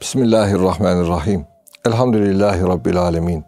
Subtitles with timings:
[0.00, 1.46] Bismillahirrahmanirrahim.
[1.86, 3.44] Elhamdülillahi Rabbil alemin.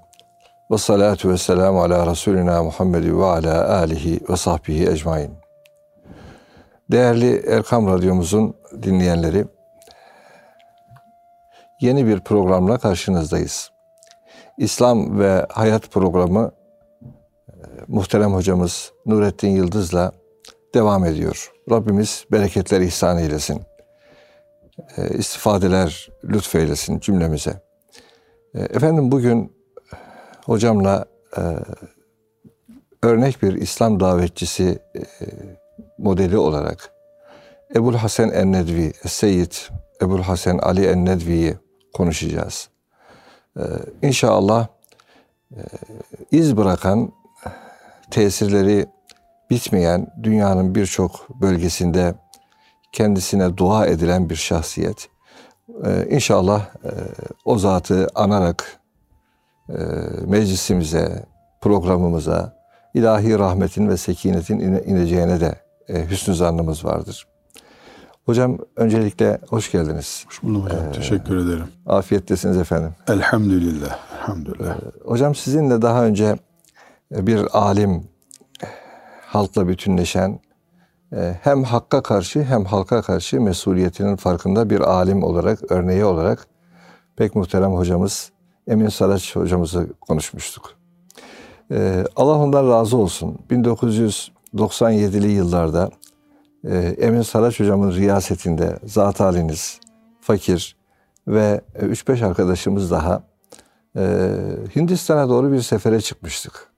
[0.70, 5.30] Ve salatu ve selamu ala Resulina Muhammed ve ala alihi ve sahbihi ecmain.
[6.90, 9.44] Değerli Erkam Radyomuzun dinleyenleri,
[11.80, 13.70] yeni bir programla karşınızdayız.
[14.58, 16.52] İslam ve Hayat programı
[17.48, 17.54] e,
[17.88, 20.12] muhterem hocamız Nurettin Yıldız'la
[20.74, 21.52] devam ediyor.
[21.70, 23.69] Rabbimiz bereketler ihsan eylesin.
[24.96, 27.62] E, istifadeler lütfeylesin cümlemize.
[28.54, 29.52] E, efendim bugün
[30.44, 31.04] hocamla
[31.36, 31.42] e,
[33.02, 34.78] örnek bir İslam davetçisi
[35.98, 36.90] modeli olarak
[37.76, 39.52] Ebul Hasan Ennedvi, Seyyid
[40.02, 41.56] Ebul Hasan Ali Ennedvi'yi
[41.92, 42.68] konuşacağız.
[44.02, 44.68] İnşallah
[46.30, 47.12] iz bırakan
[48.10, 48.86] tesirleri
[49.50, 52.14] bitmeyen dünyanın birçok bölgesinde
[52.92, 55.08] kendisine dua edilen bir şahsiyet.
[55.84, 56.90] Ee, inşallah e,
[57.44, 58.80] o zatı anarak
[59.68, 59.74] e,
[60.26, 61.24] meclisimize,
[61.60, 62.60] programımıza
[62.94, 65.54] ilahi rahmetin ve sekinetin ineceğine de
[65.88, 67.26] e, hüsnü zannımız vardır.
[68.26, 70.24] Hocam öncelikle hoş geldiniz.
[70.28, 70.78] Hoş buldum hocam.
[70.88, 71.64] Ee, Teşekkür ederim.
[71.86, 72.94] Afiyettesiniz efendim.
[73.08, 73.98] Elhamdülillah.
[74.14, 74.76] Elhamdülillah.
[74.76, 76.36] Ee, hocam sizinle daha önce
[77.10, 78.08] bir alim,
[79.26, 80.40] halkla bütünleşen,
[81.42, 86.46] hem hakka karşı hem halka karşı mesuliyetinin farkında bir alim olarak, örneği olarak
[87.16, 88.30] pek muhterem hocamız
[88.66, 90.80] Emin Saraç hocamızı konuşmuştuk.
[91.70, 93.38] Ee, Allah ondan razı olsun.
[93.50, 95.90] 1997'li yıllarda
[96.64, 99.80] e, Emin Saraç hocamın riyasetinde zat haliniz,
[100.20, 100.76] fakir
[101.28, 103.22] ve 3-5 arkadaşımız daha
[103.96, 104.02] e,
[104.76, 106.70] Hindistan'a doğru bir sefere çıkmıştık.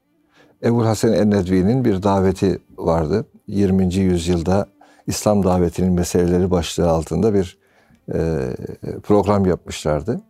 [0.65, 3.27] Ebu Hasan Ennedvi'nin bir daveti vardı.
[3.47, 3.95] 20.
[3.95, 4.67] yüzyılda
[5.07, 7.59] İslam davetinin meseleleri başlığı altında bir
[8.15, 8.49] e,
[9.03, 10.21] program yapmışlardı.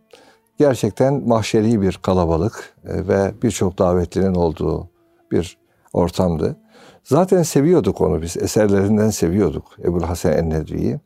[0.57, 4.89] Gerçekten mahşeri bir kalabalık e, ve birçok davetlinin olduğu
[5.31, 5.57] bir
[5.93, 6.55] ortamdı.
[7.03, 10.99] Zaten seviyorduk onu biz, eserlerinden seviyorduk Ebu Hasan Ennedvi'yi.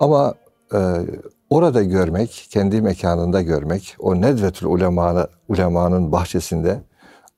[0.00, 0.34] Ama
[0.74, 0.78] e,
[1.50, 6.80] orada görmek, kendi mekanında görmek, o Nedvetül Ulema'nın ulemanın bahçesinde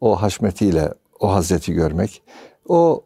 [0.00, 2.22] o haşmetiyle o hazreti görmek,
[2.68, 3.04] o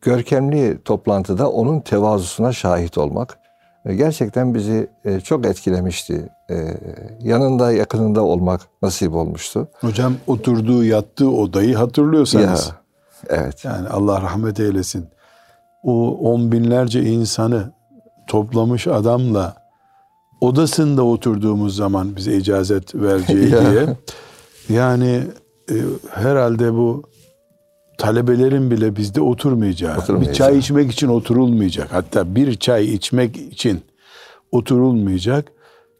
[0.00, 3.38] görkemli toplantıda onun tevazusuna şahit olmak
[3.84, 6.28] e, gerçekten bizi e, çok etkilemişti.
[6.50, 6.54] E,
[7.20, 9.68] yanında yakınında olmak nasip olmuştu.
[9.80, 12.68] Hocam oturduğu yattığı odayı hatırlıyorsanız.
[12.68, 12.74] Ya,
[13.28, 13.64] evet.
[13.64, 15.06] Yani Allah rahmet eylesin.
[15.82, 17.72] O on binlerce insanı
[18.26, 19.54] toplamış adamla
[20.40, 23.96] odasında oturduğumuz zaman bize icazet vereceği diye.
[24.68, 25.22] Yani
[26.10, 27.09] herhalde bu
[28.00, 31.92] talebelerin bile bizde oturmayacağı, bir çay içmek için oturulmayacak.
[31.92, 33.80] Hatta bir çay içmek için
[34.52, 35.52] oturulmayacak.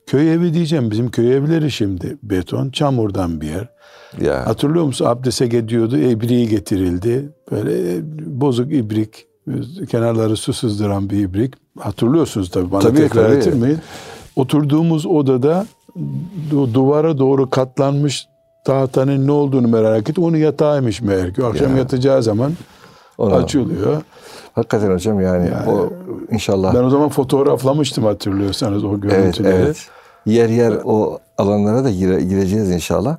[0.07, 0.91] Köy evi diyeceğim.
[0.91, 3.69] Bizim köy evleri şimdi beton, çamurdan bir yer.
[4.21, 4.47] Ya.
[4.47, 5.05] Hatırlıyor musun?
[5.05, 7.33] Abdese gidiyordu, ibriği getirildi.
[7.51, 8.01] Böyle
[8.41, 9.27] bozuk ibrik,
[9.91, 11.55] kenarları su sızdıran bir ibrik.
[11.79, 13.37] Hatırlıyorsunuz tabii bana tabii, tekrar tabii.
[13.37, 13.79] ettirmeyin.
[14.37, 15.67] Oturduğumuz odada
[16.51, 18.27] duvara doğru katlanmış
[18.65, 20.19] tahtanın ne olduğunu merak et.
[20.19, 21.45] Onu yatağıymış meğer ki.
[21.45, 21.77] Akşam ya.
[21.77, 22.53] yatacağı zaman
[23.19, 23.35] Ona.
[23.35, 24.03] açılıyor.
[24.53, 25.93] Hakikaten hocam yani, yani o
[26.31, 26.75] inşallah.
[26.75, 29.55] Ben o zaman fotoğraflamıştım hatırlıyorsanız o görüntüleri.
[29.55, 29.89] Evet, evet.
[30.27, 33.17] Yer yer o alanlara da gire, gireceğiz inşallah.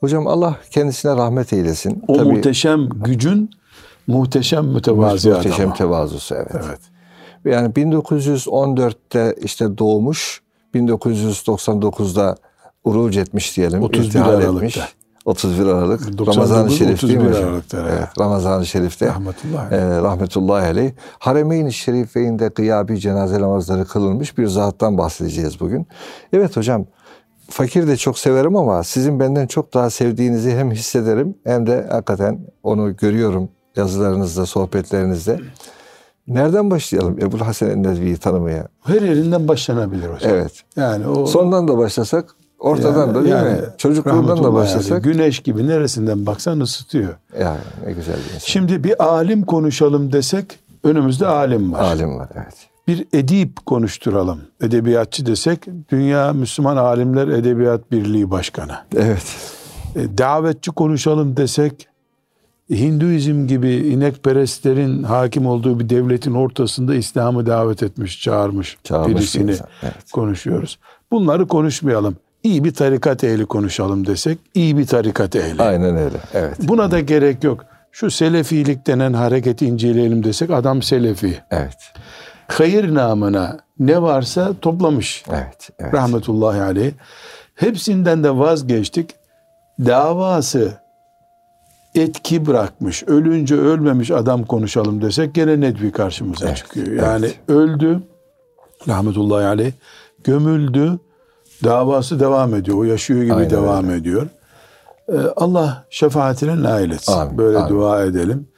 [0.00, 2.02] Hocam Allah kendisine rahmet eylesin.
[2.08, 3.50] O Tabii, muhteşem gücün
[4.06, 5.74] muhteşem mütevazi Muhteşem adama.
[5.74, 6.64] tevazusu evet.
[6.66, 6.80] evet.
[7.44, 10.40] Yani 1914'te işte doğmuş,
[10.74, 12.36] 1999'da
[12.84, 13.82] uruc etmiş diyelim.
[13.82, 14.66] 31 Aralık'ta.
[14.66, 14.78] Etmiş.
[15.24, 17.62] 31 Aralık Ramazan-ı Şerif değil mi hocam?
[17.74, 20.92] Evet, Ramazan-ı Şerif'te rahmetullahi, e, rahmetullahi aleyh.
[21.18, 25.86] Haremeyn-i Şerife'inde gıyabi cenaze namazları kılınmış bir zattan bahsedeceğiz bugün.
[26.32, 26.86] Evet hocam
[27.50, 32.40] fakir de çok severim ama sizin benden çok daha sevdiğinizi hem hissederim hem de hakikaten
[32.62, 35.40] onu görüyorum yazılarınızda, sohbetlerinizde.
[36.28, 38.68] Nereden başlayalım Ebu Hasan Ennezvi'yi tanımaya?
[38.84, 40.32] Her yerinden başlanabilir hocam.
[40.32, 40.52] Evet.
[40.76, 43.58] Yani o sondan da başlasak Ortadan yani, da değil yani, mi?
[43.78, 44.90] Çocukluğundan da başlasak.
[44.90, 47.14] Yani, güneş gibi neresinden baksan ısıtıyor.
[47.40, 48.38] Yani ne güzel bir insan.
[48.38, 51.80] Şimdi bir alim konuşalım desek önümüzde alim var.
[51.80, 52.54] Alim var evet.
[52.88, 54.40] Bir edip konuşturalım.
[54.62, 58.72] Edebiyatçı desek Dünya Müslüman Alimler Edebiyat Birliği Başkanı.
[58.96, 59.36] Evet.
[59.96, 61.86] E, davetçi konuşalım desek
[62.70, 69.50] Hinduizm gibi inekperestlerin hakim olduğu bir devletin ortasında İslam'ı davet etmiş, çağırmış, çağırmış birisini
[69.82, 70.12] evet.
[70.12, 70.78] konuşuyoruz.
[71.10, 75.62] Bunları konuşmayalım iyi bir tarikat ehli konuşalım desek iyi bir tarikat ehli.
[75.62, 76.16] Aynen öyle.
[76.34, 76.56] Evet.
[76.62, 77.64] Buna da gerek yok.
[77.92, 81.38] Şu selefilik denen hareketi inceleyelim desek adam selefi.
[81.50, 81.76] Evet.
[82.48, 85.24] Hayır namına ne varsa toplamış.
[85.30, 85.94] Evet, evet.
[85.94, 86.92] Rahmetullahi aleyh.
[87.54, 89.10] Hepsinden de vazgeçtik.
[89.86, 90.72] Davası
[91.94, 96.86] etki bırakmış, ölünce ölmemiş adam konuşalım desek gene Nedvi karşımıza Evet, çıkıyor.
[96.86, 97.38] Yani evet.
[97.48, 98.02] öldü,
[98.88, 99.72] rahmetullahi aleyh,
[100.24, 100.98] gömüldü,
[101.64, 102.78] davası devam ediyor.
[102.78, 104.28] O yaşıyor gibi Aynen devam ediyor.
[105.08, 107.12] Ee, Allah şefaatine nail etsin.
[107.12, 107.68] Amin, Böyle amin.
[107.68, 108.48] dua edelim.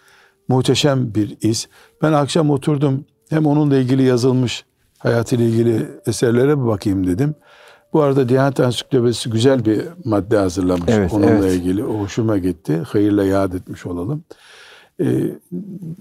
[0.48, 1.68] Muhteşem bir iz.
[2.02, 4.64] Ben akşam oturdum, hem onunla ilgili yazılmış
[4.98, 7.34] hayatıyla ilgili eserlere bir bakayım dedim.
[7.92, 11.52] Bu arada Diyanet Ansiklopedisi güzel bir madde hazırlamış Evet, onunla evet.
[11.54, 11.84] ilgili.
[11.84, 12.82] O hoşuma gitti.
[12.86, 14.24] Hayırla yad etmiş olalım.
[15.00, 15.04] Ee,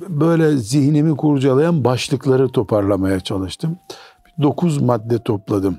[0.09, 3.77] böyle zihnimi kurcalayan başlıkları toparlamaya çalıştım.
[4.41, 5.77] Dokuz madde topladım.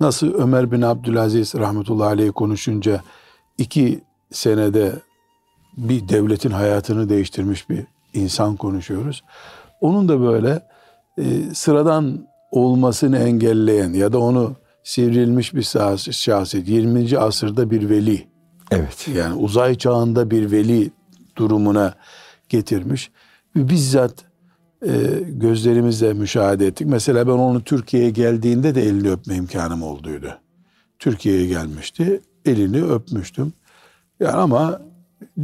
[0.00, 3.00] Nasıl Ömer bin Abdülaziz rahmetullahi aleyh konuşunca
[3.58, 4.00] iki
[4.32, 4.92] senede
[5.76, 7.84] bir devletin hayatını değiştirmiş bir
[8.14, 9.24] insan konuşuyoruz.
[9.80, 10.62] Onun da böyle
[11.18, 16.68] e, sıradan olmasını engelleyen ya da onu sivrilmiş bir şahs- şahsiyet.
[16.68, 17.18] 20.
[17.18, 18.26] asırda bir veli
[18.70, 19.08] Evet.
[19.14, 20.90] yani uzay çağında bir veli
[21.36, 21.94] durumuna
[22.48, 23.10] getirmiş.
[23.56, 24.14] Bizzat
[24.86, 26.86] e, gözlerimizle müşahede ettik.
[26.86, 30.38] Mesela ben onu Türkiye'ye geldiğinde de elini öpme imkanım olduydu.
[30.98, 32.20] Türkiye'ye gelmişti.
[32.44, 33.52] Elini öpmüştüm.
[34.20, 34.80] Yani ama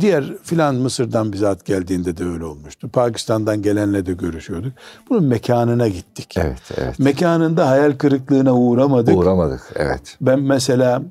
[0.01, 2.89] diğer filan Mısır'dan bizzat geldiğinde de öyle olmuştu.
[2.89, 4.73] Pakistan'dan gelenle de görüşüyorduk.
[5.11, 6.35] Bunun mekanına gittik.
[6.37, 6.99] Evet, evet.
[6.99, 9.17] Mekanında hayal kırıklığına uğramadık.
[9.17, 9.73] Uğramadık.
[9.77, 10.17] Evet.
[10.21, 11.03] Ben mesela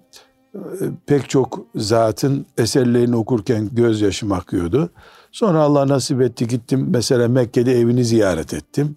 [0.55, 0.59] e,
[1.05, 4.89] pek çok zatın eserlerini okurken gözyaşım akıyordu.
[5.31, 8.95] Sonra Allah nasip etti gittim mesela Mekke'de evini ziyaret ettim.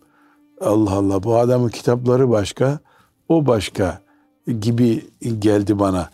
[0.61, 2.79] Allah Allah bu adamın kitapları başka,
[3.29, 4.01] o başka
[4.61, 5.07] gibi
[5.39, 6.11] geldi bana.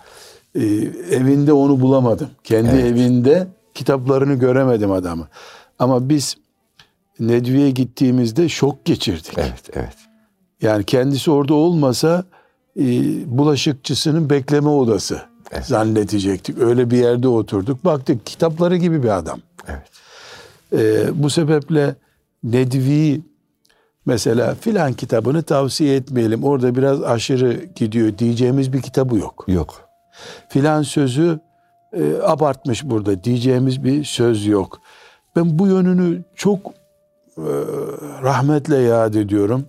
[0.55, 0.64] E,
[1.11, 2.28] evinde onu bulamadım.
[2.44, 2.84] Kendi Evet.
[2.84, 5.28] evinde kitaplarını göremedim adamı.
[5.78, 6.37] Ama biz
[7.20, 9.32] Nedvi'ye gittiğimizde şok geçirdik.
[9.37, 9.96] Evet, evet.
[10.62, 12.25] Yani kendisi orada olmasa
[12.76, 12.84] e,
[13.38, 15.22] bulaşıkçısının bekleme odası
[15.52, 15.67] Evet.
[15.67, 16.58] zannedecektik.
[16.58, 17.84] Öyle bir yerde oturduk.
[17.84, 19.40] Baktık kitapları gibi bir adam.
[19.69, 19.82] Evet.
[20.72, 21.94] E, bu sebeple
[22.43, 23.20] Nedvi
[24.06, 26.44] mesela filan kitabını tavsiye etmeyelim.
[26.44, 29.44] Orada biraz aşırı gidiyor diyeceğimiz bir kitabı yok.
[29.49, 29.88] Yok.
[30.49, 31.40] Filan sözü
[31.93, 34.81] e, abartmış burada diyeceğimiz bir söz yok.
[35.37, 36.58] Ben bu yönünü çok
[37.38, 37.50] e,
[38.22, 39.67] rahmetle yad ediyorum.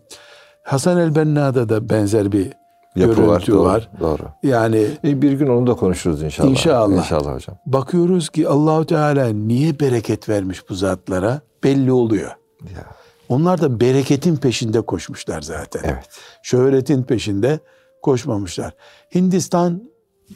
[0.64, 2.61] Hasan el-Benna'da da benzer bir
[2.96, 3.66] Yapı görüntü var.
[3.66, 3.90] var.
[4.00, 4.10] Doğru.
[4.20, 4.24] Doğru.
[4.44, 6.50] Yani E, Bir gün onu da konuşuruz inşallah.
[6.50, 6.98] İnşallah.
[6.98, 7.58] İnşallah hocam.
[7.66, 12.32] bakıyoruz ki Allahu Teala niye bereket vermiş bu zatlara belli oluyor.
[12.76, 12.86] Ya,
[13.30, 15.82] Onlar da bereketin peşinde koşmuşlar zaten.
[15.84, 16.10] evet.
[16.44, 17.60] Şöhretin peşinde
[18.02, 18.74] koşmamışlar.
[19.16, 19.84] Hindistan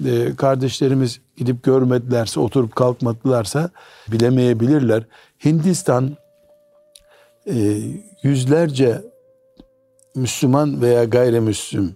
[0.06, 3.70] e, kardeşlerimiz gidip görmedilerse, oturup kalkmadılarsa
[4.12, 5.04] bilemeyebilirler.
[5.46, 6.18] Hindistan
[7.48, 7.78] e,
[8.24, 9.02] yüzlerce
[10.16, 11.96] Müslüman veya gayrimüslim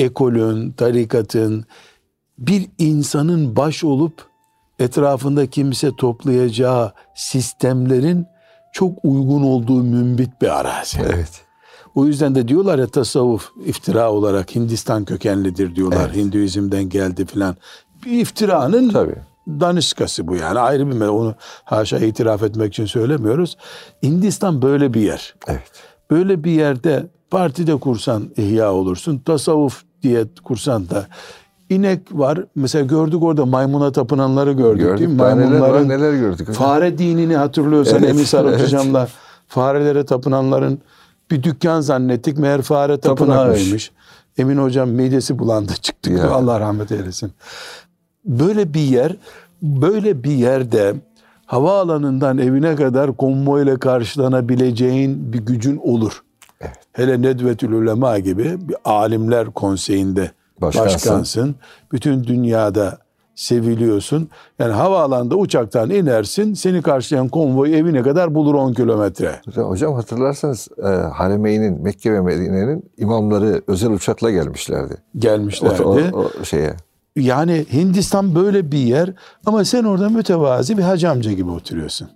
[0.00, 1.64] ekolün, tarikatın
[2.38, 4.26] bir insanın baş olup
[4.78, 8.26] etrafında kimse toplayacağı sistemlerin
[8.72, 10.98] çok uygun olduğu mümbit bir arazi.
[11.00, 11.44] Evet.
[11.94, 16.06] O yüzden de diyorlar ya tasavvuf iftira olarak Hindistan kökenlidir diyorlar.
[16.06, 16.16] Evet.
[16.16, 17.56] Hinduizm'den geldi filan.
[18.04, 19.16] Bir iftiranın Tabii.
[19.48, 23.56] daniskası bu yani ayrı bir onu haşa itiraf etmek için söylemiyoruz.
[24.02, 25.34] Hindistan böyle bir yer.
[25.46, 25.70] Evet.
[26.10, 29.18] Böyle bir yerde partide kursan ihya olursun.
[29.18, 31.06] Tasavvuf diye kursan da
[31.70, 32.44] inek var.
[32.54, 34.98] Mesela gördük orada maymuna tapınanları gördük, Gördük.
[34.98, 35.18] değil mi?
[35.18, 36.52] Daha neler Maymunların neler gördük.
[36.52, 38.62] fare dinini hatırlıyorsan Evet, Emin Sarık evet.
[38.62, 39.08] hocamla
[39.48, 40.78] farelere tapınanların
[41.30, 42.38] bir dükkan zannettik.
[42.38, 43.90] Meğer fare tapınağıymış.
[44.38, 46.18] Emin hocam midesi bulandı çıktık.
[46.18, 46.30] Ya.
[46.30, 47.32] Allah rahmet eylesin.
[48.24, 49.16] Böyle bir yer,
[49.62, 50.94] böyle bir yerde
[51.46, 56.22] havaalanından evine kadar konvoyla karşılanabileceğin bir gücün olur.
[56.60, 56.76] Evet.
[56.92, 60.94] Hele Nedvetül Ulema gibi bir alimler konseyinde Başkansın.
[60.94, 61.54] başkansın.
[61.92, 62.98] Bütün dünyada
[63.34, 64.28] seviliyorsun.
[64.58, 66.54] Yani havaalanında uçaktan inersin.
[66.54, 69.40] Seni karşılayan konvoy evine kadar bulur 10 kilometre.
[69.54, 74.94] Hocam, hatırlarsanız e, Haremeyn'in, Mekke ve Medine'nin imamları özel uçakla gelmişlerdi.
[74.94, 75.82] O, Gelmişlerdi.
[75.82, 76.76] o, o şeye.
[77.16, 79.12] Yani Hindistan böyle bir yer
[79.46, 82.08] ama sen orada mütevazi bir hacı amca gibi oturuyorsun.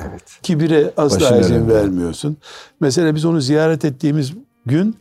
[0.00, 0.22] Evet.
[0.42, 2.36] Kibire asla Başın izin vermiyorsun.
[2.80, 4.32] Mesela biz onu ziyaret ettiğimiz
[4.66, 4.96] gün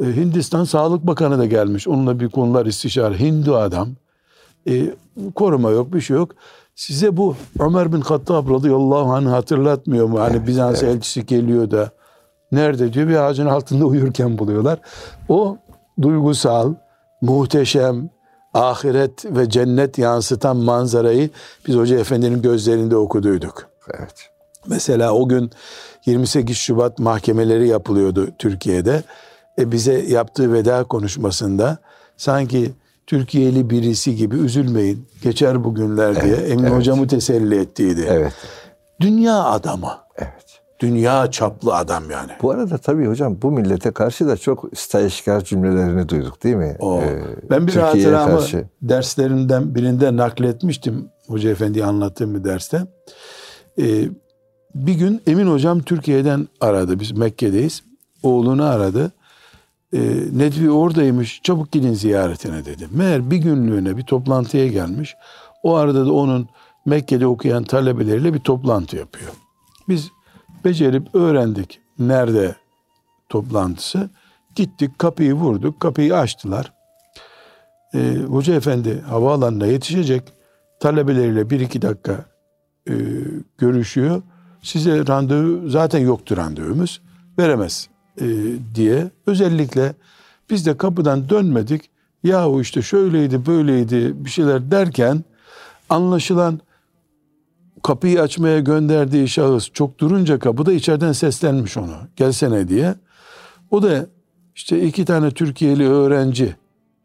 [0.00, 1.88] e, Hindistan Sağlık Bakanı da gelmiş.
[1.88, 3.20] Onunla bir konular istişare.
[3.20, 3.88] Hindu adam.
[4.68, 4.94] E,
[5.34, 6.30] koruma yok bir şey yok.
[6.74, 10.20] Size bu Ömer bin Hattab radıyallahu anh hatırlatmıyor mu?
[10.20, 10.96] Hani Evet, Bizans evet.
[10.96, 11.90] elçisi geliyor da
[12.52, 14.78] nerede diyor bir ağacın altında uyurken buluyorlar.
[15.28, 15.56] O
[16.02, 16.74] duygusal,
[17.22, 18.10] muhteşem,
[18.54, 21.30] ahiret ve cennet yansıtan manzarayı
[21.66, 23.69] biz Hoca Efendi'nin gözlerinde okuduyduk.
[23.98, 24.30] Evet.
[24.66, 25.50] Mesela o gün
[26.06, 29.02] 28 Şubat mahkemeleri yapılıyordu Türkiye'de.
[29.58, 31.78] e, bize yaptığı veda konuşmasında
[32.16, 32.72] sanki
[33.06, 36.72] Türkiye'li birisi gibi üzülmeyin geçer bu günler diye Evet, Emin evet.
[36.76, 38.06] hocamı teselli ettiydi.
[38.10, 38.32] Evet.
[39.00, 39.92] Dünya adamı.
[40.16, 40.44] Evet.
[40.80, 42.32] Dünya çaplı adam yani.
[42.42, 46.76] Bu arada tabii hocam bu millete karşı da çok istayişkar cümlelerini duyduk değil mi?
[46.78, 47.00] O.
[47.00, 48.64] Ee, ben bir hatıramı karşı.
[48.82, 51.08] derslerinden birinde nakletmiştim.
[51.26, 52.82] Hoca Efendi'ye anlattığım bir derste.
[53.78, 54.08] Ee,
[54.74, 57.00] bir gün Emin Hocam Türkiye'den aradı.
[57.00, 57.82] Biz Mekke'deyiz.
[58.22, 59.12] Oğlunu aradı.
[59.92, 59.98] Ee,
[60.32, 61.40] Nedvi oradaymış.
[61.42, 62.88] Çabuk gidin ziyaretine dedi.
[62.90, 65.16] Meğer bir günlüğüne bir toplantıya gelmiş.
[65.62, 66.48] O arada da onun
[66.86, 69.32] Mekke'de okuyan talebeleriyle bir toplantı yapıyor.
[69.88, 70.10] Biz
[70.64, 72.54] becerip öğrendik nerede
[73.28, 74.10] toplantısı.
[74.54, 75.80] Gittik kapıyı vurduk.
[75.80, 76.72] Kapıyı açtılar.
[77.94, 80.22] Ee, Hoca Efendi havaalanına yetişecek.
[80.80, 82.24] Talebeleriyle bir iki dakika
[82.90, 82.94] e,
[83.58, 84.22] görüşüyor.
[84.62, 87.00] Size randevu zaten yoktu randevumuz.
[87.38, 87.88] Veremez
[88.20, 88.26] e,
[88.74, 89.94] diye özellikle
[90.50, 91.90] biz de kapıdan dönmedik.
[92.22, 95.24] Yahu işte şöyleydi böyleydi bir şeyler derken
[95.88, 96.60] anlaşılan
[97.82, 101.96] kapıyı açmaya gönderdiği şahıs çok durunca kapıda içeriden seslenmiş onu.
[102.16, 102.94] Gelsene diye.
[103.70, 104.06] O da
[104.54, 106.56] işte iki tane Türkiye'li öğrenci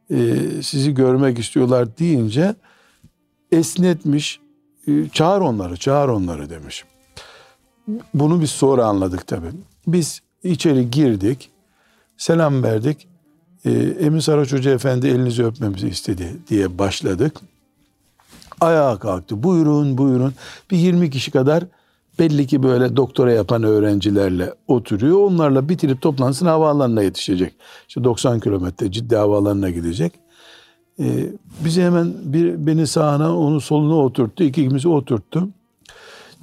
[0.09, 2.55] e, sizi görmek istiyorlar deyince
[3.51, 4.44] esnetmiş.
[5.11, 6.83] Çağır onları, çağır onları demiş.
[8.13, 9.51] Bunu biz sonra anladık tabii.
[9.87, 11.49] Biz içeri girdik,
[12.17, 13.07] selam verdik.
[13.65, 17.37] E, Emin Saraç Hoca Efendi elinizi öpmemizi istedi diye başladık.
[18.61, 19.43] Ayağa kalktı.
[19.43, 20.33] Buyurun, buyurun.
[20.71, 21.63] Bir 20 kişi kadar
[22.19, 25.17] belli ki böyle doktora yapan öğrencilerle oturuyor.
[25.17, 27.55] Onlarla bitirip toplantısını havaalanına yetişecek.
[27.87, 30.13] İşte 90 kilometre ciddi havaalanına gidecek.
[30.99, 31.29] Ee,
[31.65, 34.43] bizi hemen bir beni sağına onu soluna oturttu.
[34.43, 35.49] İkimizi oturttu.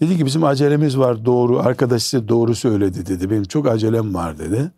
[0.00, 1.60] Dedi ki bizim acelemiz var doğru.
[1.60, 3.30] Arkadaş size doğru söyledi dedi.
[3.30, 4.70] Benim çok acelem var dedi.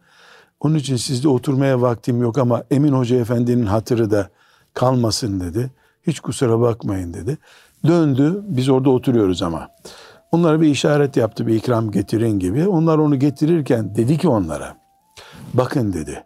[0.61, 4.28] Onun için sizde oturmaya vaktim yok ama Emin Hoca Efendi'nin hatırı da
[4.75, 5.71] kalmasın dedi.
[6.07, 7.38] Hiç kusura bakmayın dedi.
[7.87, 8.43] Döndü.
[8.49, 9.69] Biz orada oturuyoruz ama.
[10.33, 11.47] Onlara bir işaret yaptı.
[11.47, 12.69] Bir ikram getirin gibi.
[12.69, 14.76] Onlar onu getirirken dedi ki onlara.
[15.54, 16.25] Bakın dedi.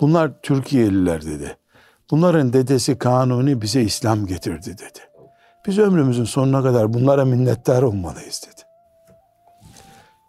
[0.00, 1.56] Bunlar Türkiye'liler dedi.
[2.10, 5.00] Bunların dedesi Kanuni bize İslam getirdi dedi.
[5.66, 8.62] Biz ömrümüzün sonuna kadar bunlara minnettar olmalıyız dedi.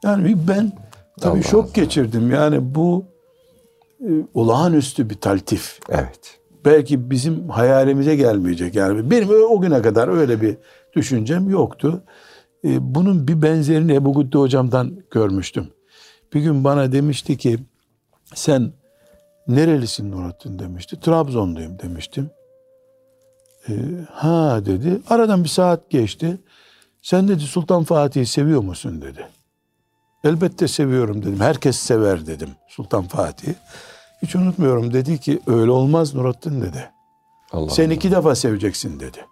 [0.03, 0.71] Yani ben
[1.21, 1.71] tabii Allah şok Allah.
[1.73, 2.31] geçirdim.
[2.31, 3.05] Yani bu
[4.01, 5.79] e, olağanüstü bir taltif.
[5.89, 6.39] Evet.
[6.65, 8.75] Belki bizim hayalimize gelmeyecek.
[8.75, 10.57] Yani benim o güne kadar öyle bir
[10.95, 12.03] düşüncem yoktu.
[12.65, 15.67] E, bunun bir benzerini Ebu Gütte hocamdan görmüştüm.
[16.33, 17.59] Bir gün bana demişti ki
[18.35, 18.71] sen
[19.47, 20.99] nerelisin Nurattin demişti.
[20.99, 22.29] Trabzonluyum demiştim.
[23.69, 23.73] E,
[24.11, 25.01] ha dedi.
[25.09, 26.37] Aradan bir saat geçti.
[27.01, 29.27] Sen dedi Sultan Fatih'i seviyor musun dedi.
[30.23, 31.39] Elbette seviyorum dedim.
[31.39, 33.55] Herkes sever dedim Sultan Fatih'i.
[34.21, 36.89] Hiç unutmuyorum dedi ki öyle olmaz Nurattin dedi.
[37.51, 37.93] Allah Sen Allah.
[37.93, 39.25] iki defa seveceksin dedi.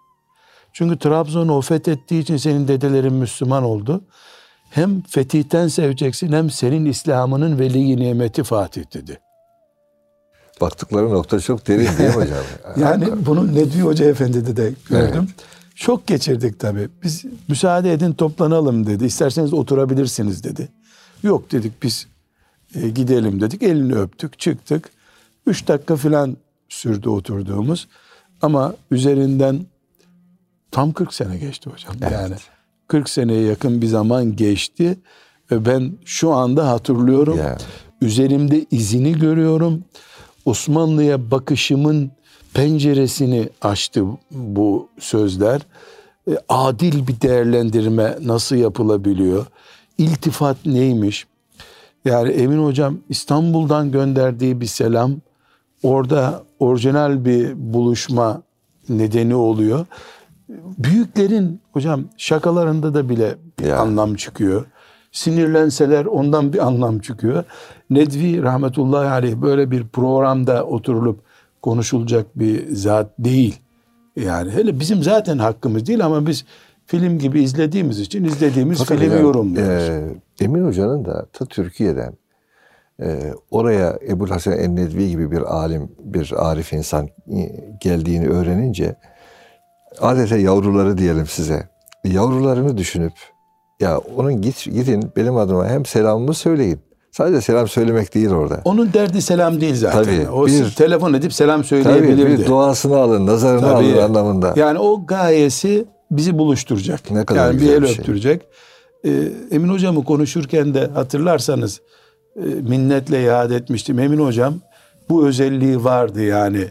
[0.72, 4.04] Çünkü Trabzon'u o fethettiği için senin dedelerin Müslüman oldu.
[4.70, 9.20] Hem fetihten seveceksin hem senin İslam'ının veli nimeti Fatih dedi.
[10.60, 12.38] Baktıkları nokta çok derin değil mi hocam?
[12.76, 15.28] Yani bunu Nedvi Hoca Efendi'de de gördüm.
[15.74, 16.88] Şok geçirdik tabii.
[17.02, 19.04] Biz müsaade edin toplanalım dedi.
[19.04, 20.68] İsterseniz oturabilirsiniz dedi.
[21.22, 22.06] Yok dedik biz
[22.74, 23.62] e, gidelim dedik.
[23.62, 24.90] Elini öptük çıktık.
[25.46, 26.36] Üç dakika falan
[26.68, 27.88] sürdü oturduğumuz.
[28.42, 29.66] Ama üzerinden
[30.70, 31.94] tam 40 sene geçti hocam.
[32.02, 32.12] Evet.
[32.12, 32.34] Yani
[32.88, 34.98] 40 seneye yakın bir zaman geçti.
[35.50, 37.38] Ve ben şu anda hatırlıyorum.
[37.38, 37.58] Yani.
[38.00, 39.84] Üzerimde izini görüyorum.
[40.46, 42.10] Osmanlı'ya bakışımın
[42.54, 45.60] penceresini açtı bu sözler.
[46.30, 49.46] E, adil bir değerlendirme nasıl yapılabiliyor?
[49.98, 51.26] İltifat neymiş?
[52.04, 55.12] Yani Emin Hocam İstanbul'dan gönderdiği bir selam
[55.82, 58.42] orada orijinal bir buluşma
[58.88, 59.86] nedeni oluyor.
[60.78, 63.78] Büyüklerin hocam şakalarında da bile bir Ya.
[63.78, 64.66] anlam çıkıyor.
[65.16, 67.44] Sinirlenseler ondan bir anlam çıkıyor.
[67.90, 71.20] Nedvi rahmetullahi aleyh böyle bir programda oturulup
[71.62, 73.60] konuşulacak bir zat değil.
[74.16, 76.44] Yani hele bizim zaten hakkımız değil ama biz
[76.86, 79.88] film gibi izlediğimiz için izlediğimiz Fakat filmi hocam, yorumluyoruz.
[79.88, 82.12] e, Emin Hoca'nın da ta Türkiye'den
[83.02, 87.10] e, oraya Ebu Hasan Ennedvi gibi bir alim, bir arif insan e,
[87.80, 88.96] geldiğini öğrenince
[90.00, 91.68] adeta yavruları diyelim size.
[92.04, 93.12] Yavrularını düşünüp
[93.80, 96.78] ya onun git gidin benim adıma hem selamımı söyleyin.
[97.10, 98.60] Sadece selam söylemek değil orada.
[98.64, 100.04] Onun derdi selam değil zaten.
[100.04, 102.38] Tabii, o bir- telefon edip selam Tabii söyleyebilirdi.
[102.42, 103.74] bir duasını alın, nazarını Tabii.
[103.74, 104.52] alın anlamında.
[104.56, 107.10] Yani o gayesi bizi buluşturacak.
[107.10, 107.96] Ne kadar yani bir el bir şey.
[107.98, 108.42] öptürecek.
[109.04, 109.10] Ee,
[109.50, 111.80] Emin hocamı konuşurken de hatırlarsanız
[112.36, 113.98] e, minnetle yad etmiştim.
[113.98, 114.54] Emin hocam
[115.08, 116.64] bu özelliği vardı yani.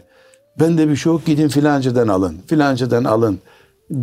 [0.60, 3.38] Ben de bir şey yok gidin filancadan alın, filancadan alın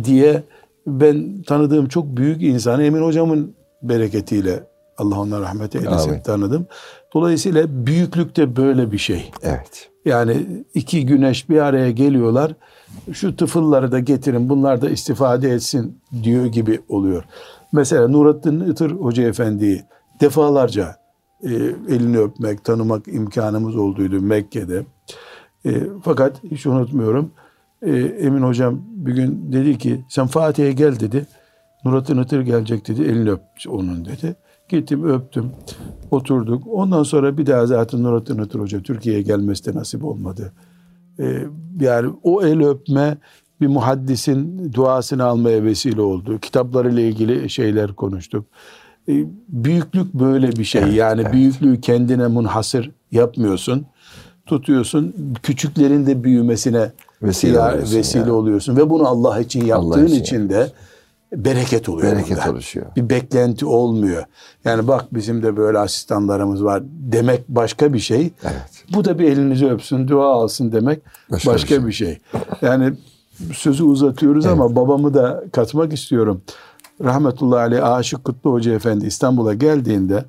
[0.04, 0.42] diye
[0.86, 4.62] ben tanıdığım çok büyük insanı Emin hocamın bereketiyle
[4.98, 6.20] Allah ona rahmet eylesin Amin.
[6.20, 6.66] tanıdım.
[7.14, 9.30] Dolayısıyla büyüklük de böyle bir şey.
[9.42, 9.90] Evet.
[10.04, 12.54] Yani iki güneş bir araya geliyorlar.
[13.12, 17.24] Şu tıfılları da getirin bunlar da istifade etsin diyor gibi oluyor.
[17.72, 19.82] Mesela Nurattin Itır Hoca Efendi'yi
[20.20, 20.96] defalarca
[21.42, 21.50] e,
[21.88, 24.84] elini öpmek, tanımak imkanımız olduydu Mekke'de.
[25.66, 25.70] E,
[26.02, 27.30] fakat hiç unutmuyorum.
[27.84, 31.26] E, Emin Hocam bir gün dedi ki sen Fatih'e gel dedi.
[31.84, 33.02] Nurattin Itır gelecek dedi.
[33.02, 34.36] Elini öp onun dedi.
[34.68, 35.52] Gittim öptüm.
[36.10, 36.62] Oturduk.
[36.66, 40.52] Ondan sonra bir daha zaten Nurattin Itır Hoca Türkiye'ye gelmesi de nasip olmadı.
[41.20, 41.46] Ee,
[41.80, 43.18] yani o el öpme
[43.60, 46.38] bir muhaddisin duasını almaya vesile oldu.
[46.38, 48.46] Kitaplarıyla ilgili şeyler konuştuk.
[49.08, 50.82] Ee, büyüklük böyle bir şey.
[50.82, 51.32] Evet, yani evet.
[51.32, 53.86] büyüklüğü kendine munhasır yapmıyorsun.
[54.46, 55.14] Tutuyorsun.
[55.42, 56.92] Küçüklerin de büyümesine
[57.22, 58.32] Vesile oluyorsun vesile ya.
[58.32, 58.76] oluyorsun.
[58.76, 60.72] Ve bunu Allah için yaptığın için için de
[61.36, 62.12] bereket oluyor.
[62.12, 62.50] Bereket bunda.
[62.50, 62.86] oluşuyor.
[62.96, 64.24] Bir beklenti olmuyor.
[64.64, 68.30] Yani bak bizim de böyle asistanlarımız var demek başka bir şey.
[68.42, 68.84] Evet.
[68.94, 72.18] Bu da bir elinizi öpsün, dua alsın demek başka, Başka bir, bir şey.
[72.62, 72.92] Yani
[73.52, 76.42] sözü uzatıyoruz ama babamı da katmak istiyorum.
[77.04, 80.24] Rahmetullahi aleyh Aşık Kutlu Hoca Efendi İstanbul'a geldiğinde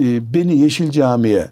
[0.00, 1.48] e, beni Yeşil Cami'ye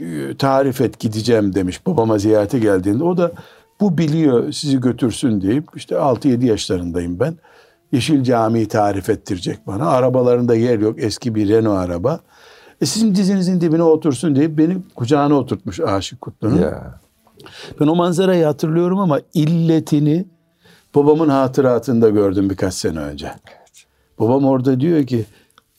[0.00, 3.04] e, tarif et gideceğim demiş babama ziyarete geldiğinde.
[3.04, 3.32] O da
[3.80, 7.34] bu biliyor sizi götürsün deyip işte 6-7 yaşlarındayım ben.
[7.92, 9.86] Yeşil Cami'yi tarif ettirecek bana.
[9.88, 11.02] Arabalarında yer yok.
[11.02, 12.20] Eski bir Renault araba.
[12.80, 16.58] E sizin dizinizin dibine otursun deyip beni kucağına oturtmuş Aşık Kutlu'nun.
[17.80, 20.24] Ben o manzarayı hatırlıyorum ama illetini
[20.94, 23.30] babamın hatıratında gördüm birkaç sene önce.
[24.18, 25.24] Babam orada diyor ki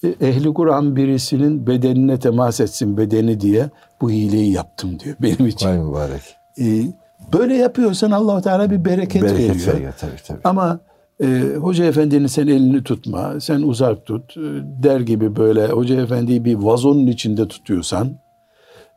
[0.03, 3.69] "E, ehli Kur'an birisinin bedenine temas etsin bedeni diye
[4.01, 5.67] bu hileyi yaptım diyor benim için.
[5.69, 6.21] Vay mübarek.
[6.59, 6.83] Ee,
[7.33, 9.73] böyle yapıyorsan allah Teala bir bereket, Bereket veriyor.
[9.75, 10.39] veriyor tabii tabii.
[10.43, 10.79] Ama
[11.23, 14.41] e, Hoca Efendi'nin sen elini tutma, sen uzak tut e,
[14.83, 18.07] der gibi böyle Hoca Efendi'yi bir vazonun içinde tutuyorsan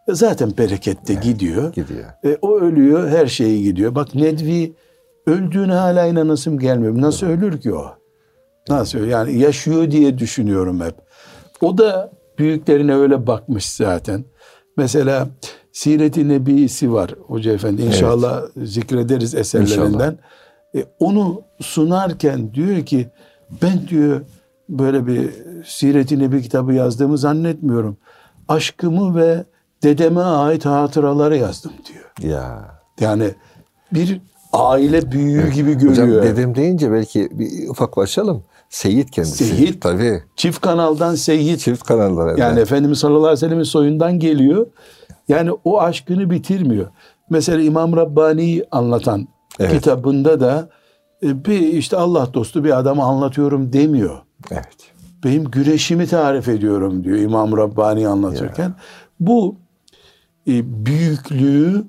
[0.08, 1.72] e, zaten bereket de gidiyor.
[1.72, 2.04] Gidiyor.
[2.24, 3.94] E, o ölüyor, her şeyi gidiyor.
[3.94, 4.72] Bak Nedvi
[5.26, 7.00] öldüğüne hala inanasım gelmiyor.
[7.00, 7.86] Nasıl ölür ki o?
[8.68, 8.98] Nasıl?
[9.06, 10.94] Yani yaşıyor diye düşünüyorum hep.
[11.60, 14.24] O da büyüklerine öyle bakmış zaten.
[14.76, 15.28] Mesela
[15.74, 17.82] Siret-i Nebisi var Hoca Efendi.
[17.82, 20.18] İnşallah zikrederiz eserlerinden.
[20.76, 23.08] E, onu sunarken diyor ki
[23.62, 24.20] ben diyor
[24.68, 25.30] böyle bir
[25.66, 27.96] Siret-i Nebi kitabı yazdığımı zannetmiyorum.
[28.48, 29.44] Aşkımı ve
[29.82, 32.32] dedeme ait hatıraları yazdım diyor.
[32.32, 32.64] Ya.
[33.00, 33.30] Yani
[33.92, 34.20] bir
[34.52, 36.08] aile büyüğü gibi görüyor.
[36.08, 38.42] Hocam dedem deyince belki bir ufak başlayalım.
[38.70, 39.44] Seyit kendisi.
[39.44, 39.82] Seyit.
[39.82, 40.22] Tabii.
[40.36, 41.58] Çift kanaldan Seyyid.
[41.58, 42.28] Çift kanallar.
[42.28, 42.38] evet.
[42.38, 44.66] Yani Efendimiz sallallahu aleyhi ve sellemin soyundan geliyor.
[45.28, 46.86] Yani o aşkını bitirmiyor.
[47.30, 49.72] Mesela İmam Rabbani'yi anlatan Evet.
[49.72, 50.68] kitabında da
[51.22, 54.18] e, bir işte Allah dostu bir adamı anlatıyorum demiyor.
[54.50, 54.76] Evet.
[55.24, 58.74] Benim güreşimi tarif ediyorum diyor İmam Rabbani anlatırken.
[59.20, 59.56] Bu
[60.48, 61.84] e, büyüklüğü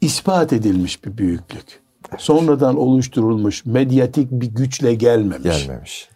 [0.00, 1.82] ispat edilmiş bir büyüklük.
[2.18, 5.66] Sonradan oluşturulmuş medyatik bir güçle gelmemiş.
[5.66, 6.08] Gelmemiş.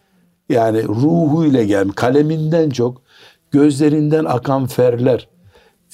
[0.49, 1.95] Yani ruhuyla gelmiş.
[1.95, 3.01] Kaleminden çok
[3.51, 5.27] gözlerinden akan ferler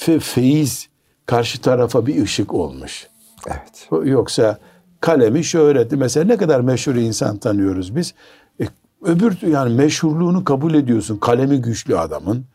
[0.07, 0.89] ve feyiz
[1.25, 3.07] karşı tarafa bir ışık olmuş.
[3.47, 3.89] Evet.
[4.07, 4.57] Yoksa
[5.01, 8.13] kalemi şöhreti mesela ne kadar meşhur insan tanıyoruz biz.
[8.61, 8.65] E,
[9.01, 12.45] öbür yani meşhurluğunu kabul ediyorsun kalemi güçlü adamın.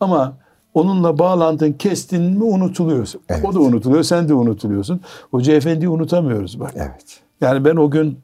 [0.00, 0.36] Ama
[0.74, 3.20] onunla bağlantın kestin mi unutuluyorsun.
[3.28, 3.44] Evet.
[3.44, 5.00] O da unutuluyor sen de unutuluyorsun.
[5.30, 6.72] Hoca efendiyi unutamıyoruz bak.
[6.76, 7.20] Evet.
[7.40, 8.18] Yani ben o gün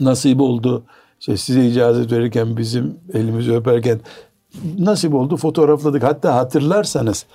[0.00, 0.84] nasip oldu.
[1.20, 4.00] işte size icazet verirken bizim elimizi öperken
[4.78, 6.02] nasip oldu fotoğrafladık.
[6.02, 7.26] Hatta hatırlarsanız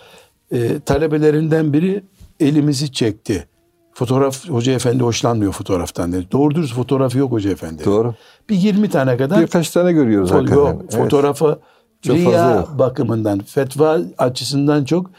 [0.52, 2.04] e, talebelerinden biri
[2.40, 3.48] elimizi çekti.
[3.94, 6.28] Fotoğraf Hoca Efendi hoşlanmıyor fotoğraftan dedi.
[6.32, 7.86] Doğru dürüst fotoğrafı yok Hoca Efendi.
[7.86, 8.16] Doğru.
[8.50, 10.56] Bir 20 tane kadar Birkaç tane görüyoruz Fo- hakikaten.
[10.62, 10.96] yok, Evet.
[10.96, 11.60] fotoğrafı
[12.02, 12.80] Çok riya yok.
[12.80, 15.12] bakımından, fetva açısından çok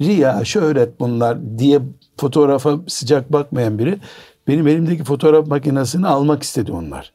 [0.00, 1.80] riya, şöhret bunlar diye
[2.16, 3.98] fotoğrafa sıcak bakmayan biri
[4.48, 7.12] benim elimdeki fotoğraf makinesini almak istedi onlar.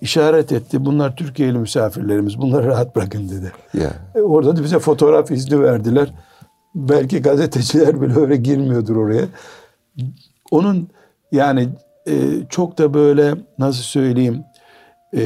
[0.00, 0.84] İşaret etti.
[0.84, 2.38] Bunlar Türkiye'li misafirlerimiz.
[2.38, 3.52] Bunları rahat bırakın dedi.
[3.74, 3.92] Ya.
[4.14, 6.12] E, orada da bize fotoğraf izni verdiler.
[6.76, 9.24] Belki gazeteciler bile öyle girmiyordur oraya.
[10.50, 10.88] Onun
[11.32, 11.68] yani
[12.08, 12.14] e,
[12.48, 14.44] çok da böyle nasıl söyleyeyim
[15.16, 15.22] e,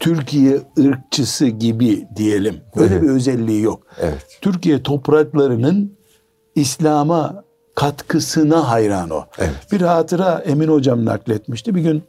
[0.00, 2.56] Türkiye ırkçısı gibi diyelim.
[2.76, 3.86] Öyle bir özelliği yok.
[4.00, 4.38] Evet.
[4.40, 5.98] Türkiye topraklarının
[6.54, 9.24] İslam'a katkısına hayran o.
[9.38, 9.72] Evet.
[9.72, 11.74] Bir hatıra Emin Hocam nakletmişti.
[11.74, 12.02] Bir gün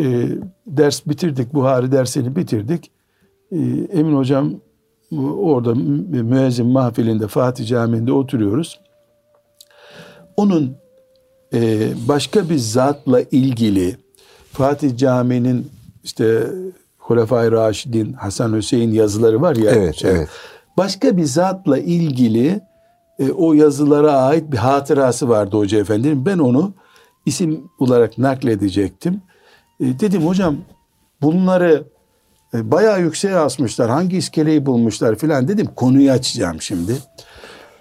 [0.00, 0.28] e,
[0.66, 2.90] ders bitirdik, Buhari dersini bitirdik.
[3.52, 3.56] E,
[3.92, 4.60] Emin Hocam
[5.18, 8.80] orada mü- müezzin mahfilinde Fatih Camii'nde oturuyoruz.
[10.36, 10.76] Onun
[11.54, 13.96] e, başka bir zatla ilgili
[14.52, 15.70] Fatih Camii'nin
[16.04, 16.46] işte
[16.98, 19.70] Hulefai Raşidin, Hasan Hüseyin yazıları var ya.
[19.70, 20.28] Evet, evet.
[20.76, 22.60] Başka bir zatla ilgili
[23.18, 26.26] e, o yazılara ait bir hatırası vardı Hoca Efendi'nin.
[26.26, 26.72] Ben onu
[27.26, 29.20] isim olarak nakledecektim.
[29.80, 30.56] E, dedim hocam
[31.22, 31.84] bunları
[32.54, 33.90] bayağı yükseğe asmışlar.
[33.90, 35.66] Hangi iskeleyi bulmuşlar filan dedim.
[35.76, 36.96] Konuyu açacağım şimdi.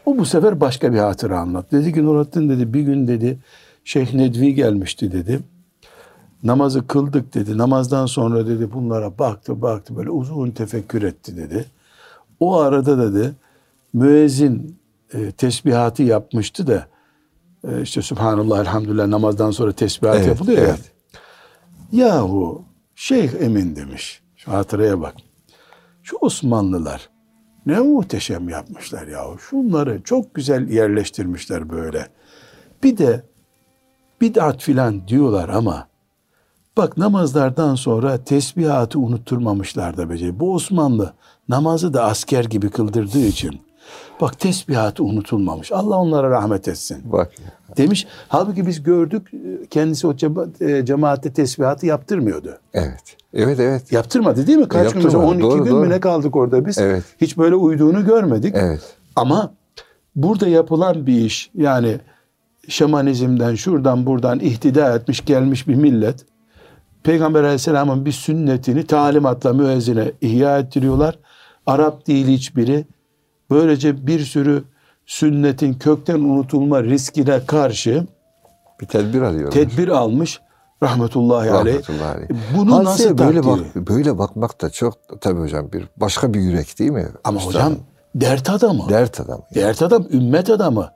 [0.05, 1.71] O bu sefer başka bir hatıra anlat.
[1.71, 3.39] Dedi ki Nurattin dedi bir gün dedi
[3.83, 5.39] Şeyh Nedvi gelmişti dedi.
[6.43, 7.57] Namazı kıldık dedi.
[7.57, 11.65] Namazdan sonra dedi bunlara baktı baktı böyle uzun tefekkür etti dedi.
[12.39, 13.31] O arada dedi
[13.93, 14.79] müezzin
[15.13, 16.87] e, tesbihatı yapmıştı da
[17.67, 20.63] e, işte Subhanallah elhamdülillah namazdan sonra tesbihat Evet, yapılıyor ya.
[20.67, 20.91] evet.
[21.91, 22.63] Yahu
[22.95, 24.21] Şeyh Emin demiş.
[24.49, 25.15] Hatıraya bak.
[26.03, 27.09] Şu Osmanlılar
[27.65, 29.39] ne muhteşem yapmışlar yahu.
[29.39, 32.07] Şunları çok güzel yerleştirmişler böyle.
[32.83, 33.23] Bir de
[34.21, 35.87] bid'at filan diyorlar ama
[36.77, 40.39] bak namazlardan sonra tesbihatı unutturmamışlar da beceri.
[40.39, 41.13] Bu Osmanlı
[41.49, 43.61] namazı da asker gibi kıldırdığı için
[44.21, 45.71] bak tesbihatı unutulmamış.
[45.71, 47.77] Allah onlara rahmet etsin Bak ya.
[47.77, 48.07] demiş.
[48.27, 49.31] Halbuki biz gördük
[49.69, 52.57] kendisi o cema- e, cemaatte tesbihatı yaptırmıyordu.
[52.73, 53.03] Evet.
[53.33, 53.91] Evet evet.
[53.91, 54.67] Yaptırmadı değil mi?
[54.67, 55.27] Kaç gün Yaptırmadı.
[55.27, 55.81] 12 Doğru, gün doğru.
[55.81, 56.77] mü ne kaldık orada biz?
[56.77, 57.03] Evet.
[57.21, 58.55] Hiç böyle uyduğunu görmedik.
[58.57, 58.95] Evet.
[59.15, 59.53] Ama
[60.15, 61.97] burada yapılan bir iş yani
[62.67, 66.25] şamanizmden şuradan buradan ihtida etmiş gelmiş bir millet
[67.03, 71.19] Peygamber aleyhisselamın bir sünnetini talimatla müezzine ihya ettiriyorlar.
[71.65, 72.85] Arap değil hiçbiri.
[73.49, 74.63] Böylece bir sürü
[75.05, 78.07] sünnetin kökten unutulma riskine karşı
[78.81, 79.51] Bir tedbir alıyorlar.
[79.51, 80.39] tedbir almış
[80.83, 81.49] rahmetullahi.
[81.49, 82.27] Rahmetullahi aleyh.
[82.57, 86.79] Bunu Hadiseye nasıl böyle bak böyle bakmak da çok tabii hocam bir başka bir yürek
[86.79, 87.07] değil mi?
[87.23, 87.59] Ama Üstadım?
[87.59, 87.75] hocam
[88.15, 88.89] dert adamı.
[88.89, 89.43] dert adamı.
[89.55, 90.91] Dert adam, ümmet adamı.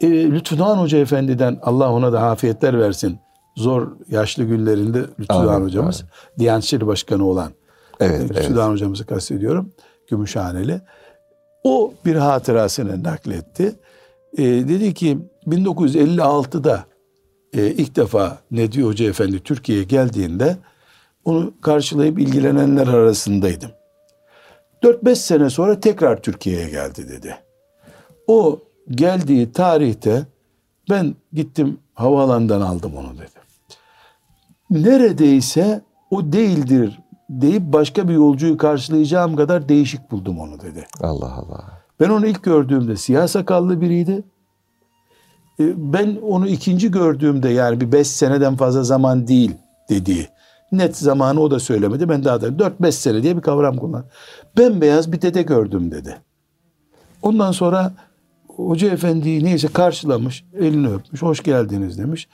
[0.00, 3.18] E, Lütfüdan Hoca Efendi'den Allah ona da afiyetler versin.
[3.56, 6.04] Zor yaşlı günlerinde Lütfüdan Amin, hocamız,
[6.38, 7.52] Diyanet İşleri Başkanı olan
[8.00, 8.30] Evet, e, evet.
[8.36, 9.72] Lütfüdan hocamızı kastediyorum.
[10.10, 10.80] Gümüşhaneli.
[11.64, 13.74] O bir hatırasını nakletti.
[14.38, 16.84] E, dedi ki 1956'da
[17.52, 20.56] e, ilk defa Nedvi Hoca Efendi Türkiye'ye geldiğinde
[21.24, 23.70] onu karşılayıp ilgilenenler arasındaydım.
[24.82, 27.36] 4-5 sene sonra tekrar Türkiye'ye geldi dedi.
[28.26, 30.26] O geldiği tarihte
[30.90, 33.40] ben gittim havaalanından aldım onu dedi.
[34.70, 36.99] Neredeyse o değildir
[37.30, 40.86] deyip başka bir yolcuyu karşılayacağım kadar değişik buldum onu dedi.
[41.00, 41.64] Allah Allah.
[42.00, 44.22] Ben onu ilk gördüğümde siyah sakallı biriydi.
[45.60, 49.52] E, Ben onu ikinci gördüğümde yani bir beş seneden fazla zaman değil
[49.88, 50.28] dediği.
[50.72, 52.08] Net zamanı o da söylemedi.
[52.08, 54.04] Ben daha da 4-5 sene diye bir kavram kullan.
[54.58, 56.16] Bembeyaz bir dede gördüm dedi.
[57.22, 57.92] Ondan sonra
[58.48, 62.28] Hoca Efendi'yi neyse karşılamış, elini öpmüş, hoş geldiniz demiş.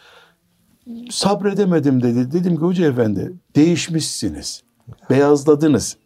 [1.11, 2.33] Sabredemedim dedi.
[2.33, 4.63] Dedim ki Hoca Efendi değişmişsiniz,
[5.11, 5.97] beyazladınız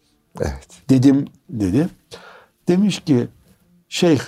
[0.40, 0.68] Evet.
[0.88, 1.88] dedim dedi.
[2.68, 3.28] Demiş ki
[3.88, 4.20] şeyh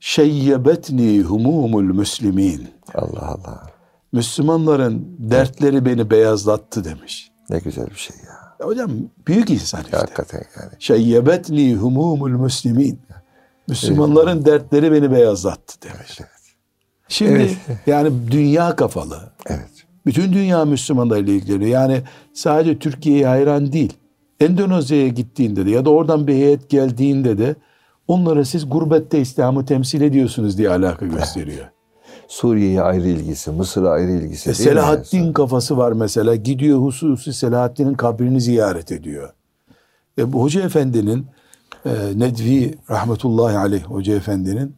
[0.00, 2.68] şeyyebetni humumul müslimin.
[2.94, 3.66] Allah Allah.
[4.12, 7.30] Müslümanların dertleri beni beyazlattı demiş.
[7.50, 8.56] Ne güzel bir şey ya.
[8.60, 8.90] Ya hocam
[9.26, 9.96] büyük insan işte.
[9.96, 10.72] Hakikaten yani.
[10.78, 13.00] Şeyyebetni humumul müslimin.
[13.68, 16.20] Müslümanların dertleri beni beyazlattı demiş.
[17.08, 17.32] Şimdi
[17.68, 17.78] Evet.
[17.86, 19.32] yani dünya kafalı.
[19.46, 19.70] Evet.
[20.06, 21.70] Bütün dünya Müslümanlarıyla ilgileniyor.
[21.70, 23.92] Yani sadece Türkiye'ye hayran değil.
[24.40, 27.56] Endonezya'ya gittiğinde de ya da oradan bir heyet geldiğinde de
[28.08, 31.64] onlara siz gurbette İslam'ı temsil ediyorsunuz diye alaka gösteriyor.
[32.28, 34.50] Suriye'ye ayrı ilgisi, Mısır'a ayrı ilgisi.
[34.50, 34.54] E?
[34.54, 36.34] Selahaddin kafası var mesela.
[36.34, 39.32] Gidiyor hususi Selahaddin'in kabrini ziyaret ediyor.
[40.18, 41.26] E, bu Hoca Efendi'nin
[41.86, 44.76] e, Nedvi rahmetullahi aleyh Hoca Efendi'nin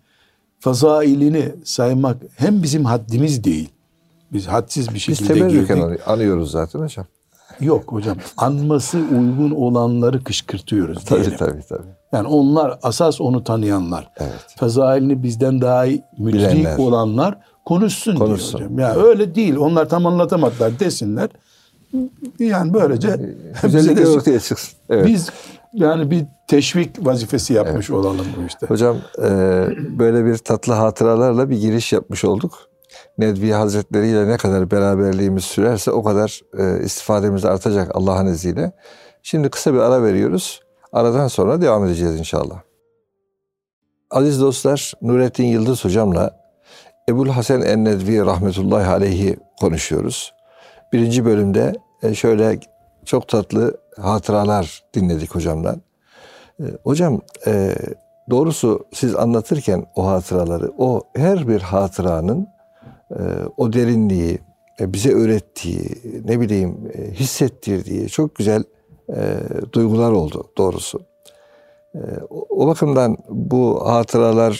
[0.60, 3.68] fazailini saymak hem bizim haddimiz değil.
[4.32, 6.00] Biz hadsiz bir Biz şekilde teberrüken girdik.
[6.08, 7.06] anıyoruz zaten hocam.
[7.60, 8.16] Yok hocam.
[8.36, 11.36] Anması uygun olanları kışkırtıyoruz diyelim.
[11.38, 11.88] Tabii tabii tabii.
[12.12, 14.10] Yani onlar asas onu tanıyanlar.
[14.16, 14.32] Evet.
[14.60, 18.58] Fezailini bizden daha iyi müdrik olanlar konuşsun, Konuşsun.
[18.58, 18.78] diyor hocam.
[18.78, 19.56] Ya öyle değil.
[19.56, 21.28] Onlar tam anlatamadılar desinler.
[22.38, 23.08] Yani böylece
[23.64, 24.78] bize Güzellikler de- ortaya çıksın.
[24.90, 25.06] Evet.
[25.06, 25.30] biz
[25.72, 28.66] yani bir teşvik vazifesi yapmış olalım bu işte.
[28.66, 29.28] Hocam e,
[29.98, 32.52] böyle bir tatlı hatıralarla bir giriş yapmış olduk.
[33.18, 38.72] Nedvi Hazretleri ile ne kadar beraberliğimiz sürerse o kadar e, istifademiz artacak Allah'ın izniyle.
[39.22, 40.60] Şimdi kısa bir ara veriyoruz.
[40.92, 42.60] Aradan sonra devam edeceğiz inşallah.
[44.10, 46.46] Aziz dostlar, Nurettin Yıldız hocamla
[47.08, 50.34] Ebul Hasan en-Nedvi rahmetullahi aleyhi konuşuyoruz.
[50.92, 52.58] Birinci bölümde e, şöyle
[53.04, 55.82] çok tatlı hatıralar dinledik hocamdan.
[56.60, 57.74] E, hocam e,
[58.30, 62.48] doğrusu siz anlatırken o hatıraları, o her bir hatıranın
[63.56, 64.38] o derinliği,
[64.80, 65.90] e, bize öğrettiği,
[66.24, 68.64] ne bileyim e, hissettirdiği çok güzel
[69.16, 69.38] e,
[69.72, 71.00] duygular oldu doğrusu.
[71.94, 74.54] E, o, bakımdan bu hatıraları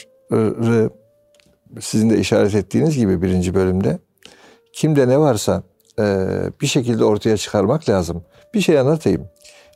[1.81, 3.99] sizin de işaret ettiğiniz gibi birinci bölümde
[4.73, 5.63] kimde ne varsa
[6.61, 8.25] bir şekilde ortaya çıkarmak lazım.
[8.55, 9.29] Bir şey anlatayım.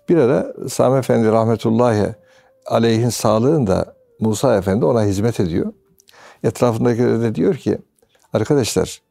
[0.09, 2.15] Bir ara Sami Efendi rahmetullahi
[2.67, 5.73] aleyhin sağlığında Musa Efendi ona hizmet ediyor.
[6.45, 7.79] Etrafındakiler de diyor ki
[8.33, 9.03] arkadaşlar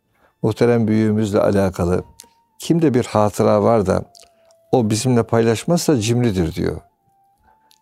[0.41, 2.03] muhterem büyüğümüzle alakalı
[2.59, 4.03] kimde bir hatıra var da
[4.71, 6.77] o bizimle paylaşmazsa cimridir diyor.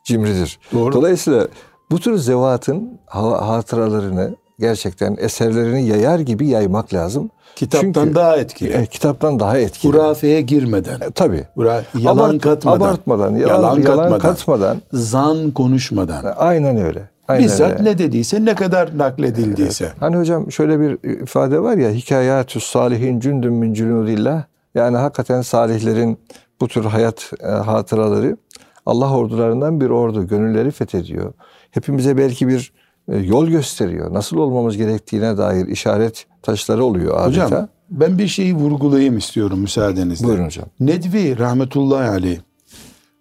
[0.06, 0.60] Cimridir.
[0.74, 0.94] Doğru.
[0.94, 1.48] Dolayısıyla
[1.92, 7.30] bu tür zevatın hatıralarını gerçekten eserlerini yayar gibi yaymak lazım.
[7.56, 8.74] Kitaptan Çünkü, daha etkili.
[8.74, 9.94] E, kitaptan daha etkili.
[9.94, 11.00] Hurafeye girmeden.
[11.00, 11.48] E, tabii.
[11.56, 12.78] Hura, yalan Abart, katmadan.
[12.78, 14.82] Abartmadan, yalan, yalan, yalan katmadan, katmadan.
[14.94, 16.26] Zan konuşmadan.
[16.26, 17.10] E, aynen öyle.
[17.28, 17.84] Aynen Bizzat öyle.
[17.84, 19.86] ne dediyse, ne kadar nakledildiyse.
[19.86, 19.96] Evet.
[20.00, 24.44] Hani hocam şöyle bir ifade var ya, hikayatü salihin cündün min cünudillah.
[24.76, 26.20] Yani hakikaten salihlerin
[26.62, 28.38] bu tür hayat e, hatıraları
[28.86, 30.28] Allah ordularından bir ordu.
[30.28, 31.34] Gönülleri fethediyor.
[31.72, 32.74] Hepimize belki bir
[33.08, 34.14] e, yol gösteriyor.
[34.14, 37.46] Nasıl olmamız gerektiğine dair işaret taşları oluyor adeta.
[37.46, 40.28] Hocam ben bir şeyi vurgulayayım istiyorum müsaadenizle.
[40.28, 40.66] Buyurun hocam.
[40.80, 42.40] Nedvi rahmetullahi aleyh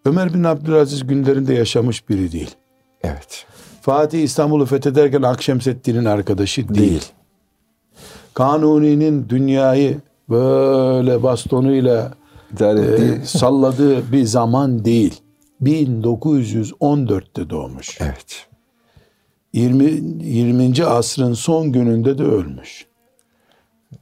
[0.05, 2.51] Ömer bin Abdülaziz günlerinde yaşamış biri değil.
[3.03, 3.47] Evet.
[3.87, 6.91] Fatih İstanbul'u fethederken Akşemseddin'in arkadaşı değil.
[6.91, 7.05] Değil.
[8.35, 9.99] Kanuni'nin dünyayı
[10.31, 12.15] böyle bastonuyla
[12.61, 15.21] e, salladığı bir zaman değil.
[15.63, 17.99] 1914'te doğmuş.
[18.01, 18.47] Evet.
[19.53, 19.85] 20.
[20.25, 20.85] 20.
[20.85, 22.87] asrın son gününde de ölmüş.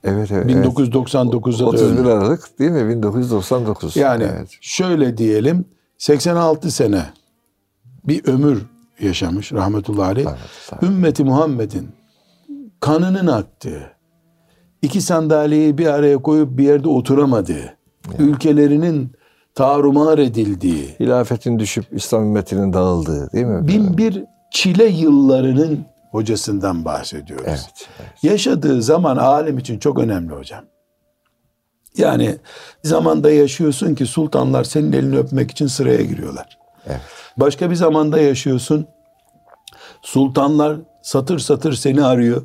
[0.04, 0.50] Evet evet.
[0.50, 2.06] 1999'da da 31 ölmüş.
[2.06, 2.88] Aralık değil mi?
[2.88, 3.96] 1999.
[3.96, 4.48] Yani evet.
[4.60, 5.64] şöyle diyelim
[5.98, 7.04] 86 sene
[8.04, 10.26] bir ömür yaşamış rahmetullahi aleyh.
[10.83, 11.88] Ümmeti Muhammed'in
[12.80, 13.83] kanının aktığı,
[14.83, 17.76] iki sandalyeyi bir araya koyup bir yerde oturamadığı,
[18.18, 19.12] ülkelerinin
[19.54, 23.68] tarumar edildiği, Hilafetin düşüp İslam ümmetinin dağıldığı değil mi?
[23.68, 27.46] bin bir çile yıllarının hocasından bahsediyoruz.
[27.46, 27.88] Evet.
[28.00, 28.24] evet.
[28.24, 30.64] Yaşadığı zaman alim için çok önemli hocam.
[31.96, 32.37] Yani
[32.85, 36.59] zamanda yaşıyorsun ki sultanlar senin elini öpmek için sıraya giriyorlar.
[36.86, 37.00] Evet.
[37.36, 38.86] Başka bir zamanda yaşıyorsun.
[40.02, 42.42] Sultanlar satır satır seni arıyor.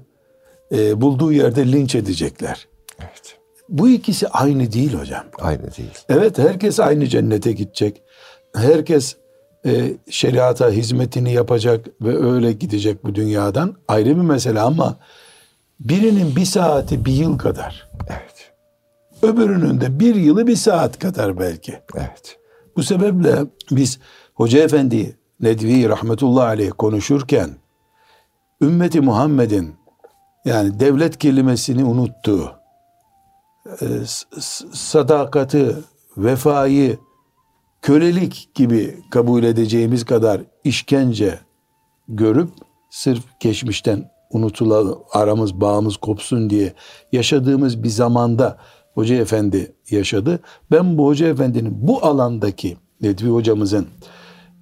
[0.72, 2.68] Ee, bulduğu yerde linç edecekler.
[3.00, 3.38] Evet.
[3.70, 5.24] Bu ikisi aynı değil hocam.
[5.40, 5.94] Aynı değil.
[6.10, 8.02] Evet herkes aynı cennete gidecek.
[8.56, 9.16] Herkes
[9.66, 13.76] e, şeriata hizmetini yapacak ve öyle gidecek bu dünyadan.
[13.88, 14.98] Ayrı bir mesele ama
[15.80, 17.90] birinin bir saati bir yıl kadar.
[18.10, 18.52] Evet.
[19.22, 21.80] Öbürünün de bir yılı bir saat kadar belki.
[21.96, 22.40] Evet.
[22.76, 24.00] Bu sebeple biz
[24.40, 27.50] Hoca Efendi Nedvi rahmetullahi aleyh konuşurken
[28.62, 29.76] ümmeti Muhammed'in
[30.46, 32.52] yani devlet kelimesini unuttuğu
[33.82, 35.76] e, s- s- sadakati,
[36.18, 36.98] vefayı
[37.82, 41.40] kölelik gibi kabul edeceğimiz kadar işkence
[42.08, 42.50] görüp
[42.90, 46.74] sırf geçmişten unutulan aramız bağımız kopsun diye
[47.12, 48.58] yaşadığımız bir zamanda
[48.94, 50.40] Hoca Efendi yaşadı.
[50.72, 53.88] Ben bu Hoca Efendi'nin bu alandaki Nedvi hocamızın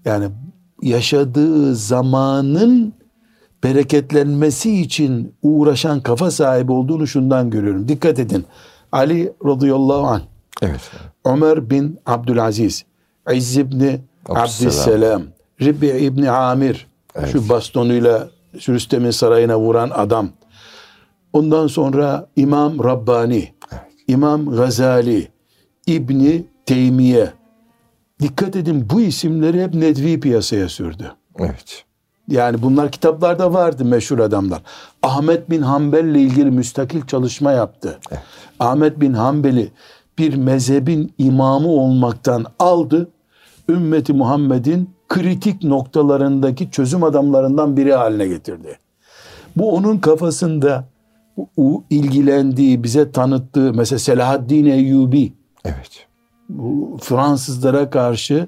[0.08, 0.30] yani
[0.82, 2.94] yaşadığı zamanın
[3.64, 7.88] bereketlenmesi için uğraşan kafa sahibi olduğunu şundan görüyorum.
[7.88, 8.46] Dikkat edin.
[8.92, 10.22] Ali radıyallahu anh,
[10.62, 10.92] Evet.
[11.26, 12.86] Ömer bin Abdülaziz,
[13.34, 15.24] İzz ibni Abdüsselam.
[15.62, 16.88] Ribbi ibni Amir,
[17.32, 18.28] şu bastonuyla
[18.70, 20.30] Rüstem'in sarayına vuran adam.
[21.34, 23.54] Ondan sonra İmam Rabbani,
[24.08, 25.28] İmam Gazali,
[25.88, 27.34] İbni Teymiye.
[28.22, 31.12] Dikkat edin bu isimleri hep Nedvi piyasaya sürdü.
[31.40, 31.84] Evet.
[32.28, 34.62] Yani bunlar kitaplarda vardı meşhur adamlar.
[35.04, 38.00] Ahmet bin Hanbel ile ilgili müstakil çalışma yaptı.
[38.60, 39.72] Ahmet bin Hanbel'i
[40.18, 43.10] bir mezhebin imamı olmaktan aldı.
[43.70, 48.80] Ümmeti Muhammed'in kritik noktalarındaki çözüm adamlarından biri haline getirdi.
[49.56, 50.86] Bu onun kafasında
[51.90, 55.34] ilgilendiği, bize tanıttığı mesela Selahaddin Eyyubi
[55.66, 56.08] Evet.
[56.50, 58.48] Bu Fransızlara karşı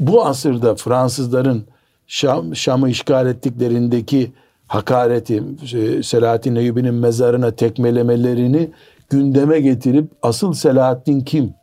[0.00, 1.64] bu asırda Fransızların
[2.06, 4.32] Şam, Şam'ı işgal ettiklerindeki
[4.66, 5.42] hakareti
[5.74, 8.70] e, Selahaddin Eyyubi'nin mezarına tekmelemelerini
[9.10, 11.54] gündeme getirip asıl Selahaddin kim?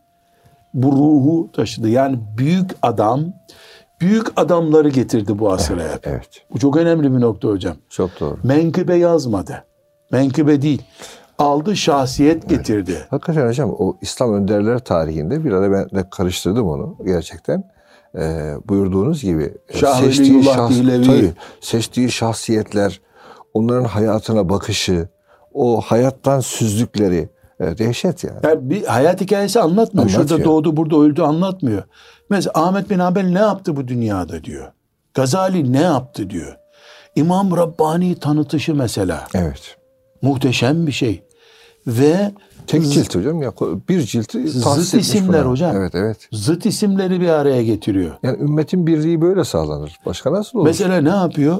[0.73, 1.89] Bu ruhu taşıdı.
[1.89, 3.33] Yani büyük adam
[4.01, 6.07] büyük adamları getirdi bu asıra hep.
[6.07, 6.29] Evet.
[6.53, 7.75] Bu çok önemli bir nokta hocam.
[7.89, 8.37] Çok doğru.
[8.43, 9.63] Menkıbe yazmadı.
[10.11, 10.81] Menkıbe değil.
[11.39, 13.07] Aldı şahsiyet getirdi.
[13.09, 17.63] Hakikaten hocam o İslam önderler tarihinde bir ara ben de karıştırdım onu gerçekten.
[18.15, 23.01] e, buyurduğunuz gibi e, Şah seçtiği, şahs, tabii, seçtiği şahsiyetler,
[23.53, 25.07] onların hayatına bakışı,
[25.53, 28.39] o hayattan süzdükleri e, dehşet yani.
[28.43, 30.07] Yani bir hayat hikayesi anlatmıyor.
[30.07, 30.27] Anlatıyor.
[30.27, 31.83] Şurada doğdu burada öldü anlatmıyor.
[32.29, 34.71] Mesela Ahmet bin Hanbel ne yaptı bu dünyada diyor.
[35.13, 36.55] Gazali ne yaptı diyor.
[37.15, 39.27] İmam Rabbani tanıtışı mesela.
[39.35, 39.77] Evet.
[40.21, 41.23] Muhteşem bir şey.
[41.97, 42.31] Ve
[42.67, 43.53] Tek cilt hocam ya
[43.89, 45.51] bir cilti zıt isimler buna.
[45.51, 45.75] hocam.
[45.75, 46.29] Evet evet.
[46.31, 48.15] Zıt isimleri bir araya getiriyor.
[48.23, 49.99] Yani ümmetin birliği böyle sağlanır.
[50.05, 50.67] Başka nasıl olur?
[50.67, 51.57] Mesela ne yapıyor?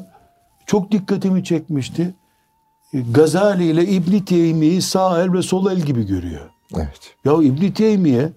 [0.66, 2.14] Çok dikkatimi çekmişti.
[2.94, 6.50] Gazali ile İbn Teymiye'yi sağ el ve sol el gibi görüyor.
[6.76, 7.16] Evet.
[7.26, 8.30] Ya İbn Teymiye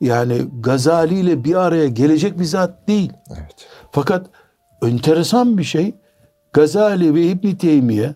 [0.00, 3.12] yani Gazali ile bir araya gelecek bir zat değil.
[3.30, 3.66] Evet.
[3.92, 4.26] Fakat
[4.82, 5.94] enteresan bir şey
[6.52, 8.14] Gazali ve İbn Teymiye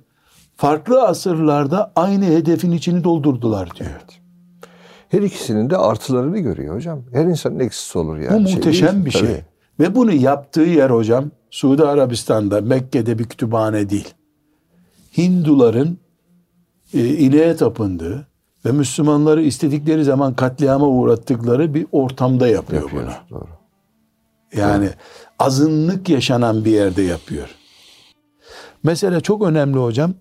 [0.56, 3.90] farklı asırlarda aynı hedefin içini doldurdular diyor.
[5.08, 7.02] Her ikisinin de artılarını görüyor hocam.
[7.12, 8.44] Her insanın eksisi olur yani.
[8.44, 9.20] Bu Şey muhteşem değil, bir şey.
[9.20, 9.44] tabii.
[9.80, 14.14] Ve bunu yaptığı yer hocam Suudi Arabistan'da Mekke'de bir kütüphane değil.
[15.18, 15.98] Hinduların
[16.94, 18.26] e, ineğe tapındığı
[18.64, 23.02] ve Müslümanları istedikleri zaman katliama uğrattıkları bir ortamda yapıyor, Yapıyor.
[23.02, 23.12] bunu.
[23.40, 23.48] Doğru.
[24.56, 24.88] Yani
[25.38, 27.48] azınlık yaşanan bir yerde yapıyor.
[28.82, 30.14] Mesela çok önemli hocam.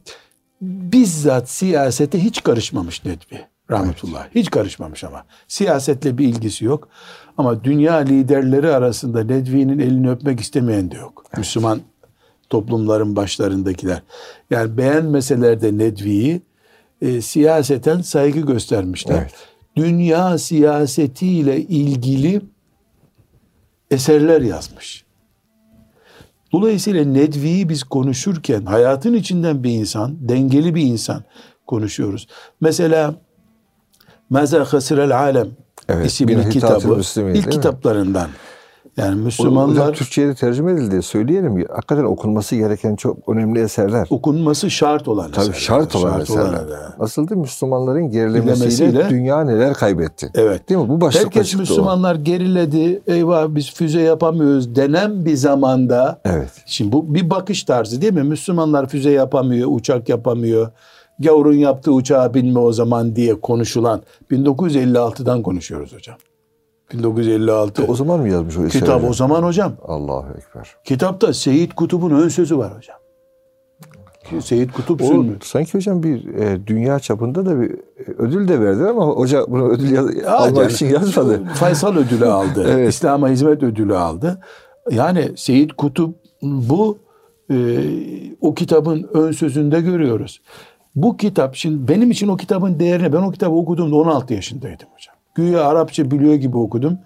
[0.62, 4.28] Bizzat siyasete hiç karışmamış Nedvi rahmetullah.
[4.36, 5.26] Hiç karışmamış ama.
[5.48, 6.90] Siyasetle bir ilgisi yok.
[7.38, 11.24] Ama dünya liderleri arasında Nedvi'nin elini öpmek istemeyen de yok.
[11.38, 11.82] Müslüman
[12.50, 14.02] toplumların başlarındakiler.
[14.50, 16.42] Yani beğenmeseler de Nedvi'yi
[17.02, 19.18] e, siyaseten saygı göstermişler.
[19.18, 19.34] Evet.
[19.76, 22.42] Dünya siyasetiyle ilgili
[23.92, 25.05] eserler yazmış.
[26.56, 31.24] Dolayısıyla Nedvi'yi biz konuşurken hayatın içinden bir insan, dengeli bir insan
[31.68, 32.28] konuşuyoruz.
[32.62, 33.16] Mesela
[34.30, 35.48] Meza Hasirel Alem
[35.90, 37.02] Evet, isimli kitabı
[37.34, 38.30] ilk kitaplarından.
[38.98, 41.02] Yani Müslümanlar Türkçe'ye tercüme edildi.
[41.02, 41.66] Söyleyelim.
[41.70, 44.08] Hakikaten okunması gereken çok önemli eserler.
[44.10, 45.60] okunması şart olan Tabii eserler.
[45.60, 46.54] şart olan eserler.
[46.54, 46.80] eserler.
[47.00, 47.42] Nasıl değil?
[47.42, 50.30] Müslümanların gerilemesiyle dünya neler kaybetti.
[50.36, 50.70] Evet.
[50.70, 50.90] Değil mi?
[50.90, 51.62] Bu başlıkla Herkes çıktı o.
[51.62, 53.02] Müslümanlar geriledi.
[53.08, 56.52] Eyvah biz füze yapamıyoruz denen bir zamanda Evet.
[56.66, 58.24] Şimdi bu bir bakış tarzı değil mi?
[58.24, 60.72] Müslümanlar füze yapamıyor, uçak yapamıyor.
[61.20, 66.16] Gavurun yaptığı uçağa binme o zaman diye konuşulan 1956'dan konuşuyoruz hocam.
[66.98, 67.84] 1956.
[67.88, 68.82] O zaman mı yazmış o eseri?
[68.82, 69.74] Kitap o zaman hocam.
[69.88, 70.76] Allahu Ekber.
[70.84, 72.98] Kitapta Seyit Kutup'un ön sözü var hocam.
[74.42, 75.32] Seyit Kutup O, Sünni.
[75.44, 77.78] sanki hocam bir e, dünya çapında da bir e,
[78.18, 81.44] ödül de verdiler ama hoca bunu ödül yaz- almak yani için yazmadı.
[81.54, 82.66] Faysal ödülü aldı.
[82.70, 82.94] Evet.
[82.94, 84.40] İslam'a hizmet ödülü aldı.
[84.92, 86.98] Yani Seyit Kutup bu
[87.52, 87.56] e,
[88.42, 90.42] o kitabın ön sözünde görüyoruz.
[90.96, 95.15] Bu kitap şimdi benim için o kitabın değerini ben o kitabı okuduğumda 16 yaşındaydım hocam.
[95.36, 96.98] Güya Arapça biliyor gibi okudum.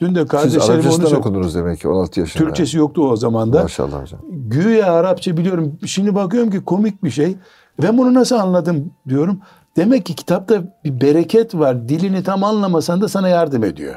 [0.00, 2.44] Dün de Siz kardeşlerim onu Arapçasından okudunuz demek ki 16 yaşında.
[2.44, 3.62] Türkçesi yoktu o zaman da.
[3.62, 4.20] Maşallah hocam.
[4.30, 5.78] Güya Arapça biliyorum.
[5.86, 7.36] Şimdi bakıyorum ki komik bir şey.
[7.82, 9.40] Ben bunu nasıl anladım diyorum.
[9.76, 11.88] Demek ki kitapta bir bereket var.
[11.88, 13.94] Dilini tam anlamasan da sana yardım ediyor.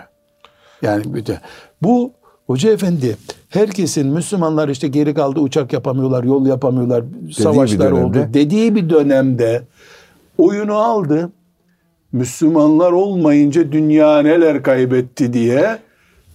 [0.82, 1.36] Yani bütün.
[1.82, 2.14] Bu
[2.48, 3.18] Hoca Efendi
[3.50, 9.64] herkesin Müslümanlar işte geri kaldı uçak yapamıyorlar, yol yapamıyorlar, savaşlar bir oldu dediği bir dönemde
[10.38, 11.32] oyunu aldı.
[12.14, 15.80] Müslümanlar olmayınca dünya neler kaybetti diye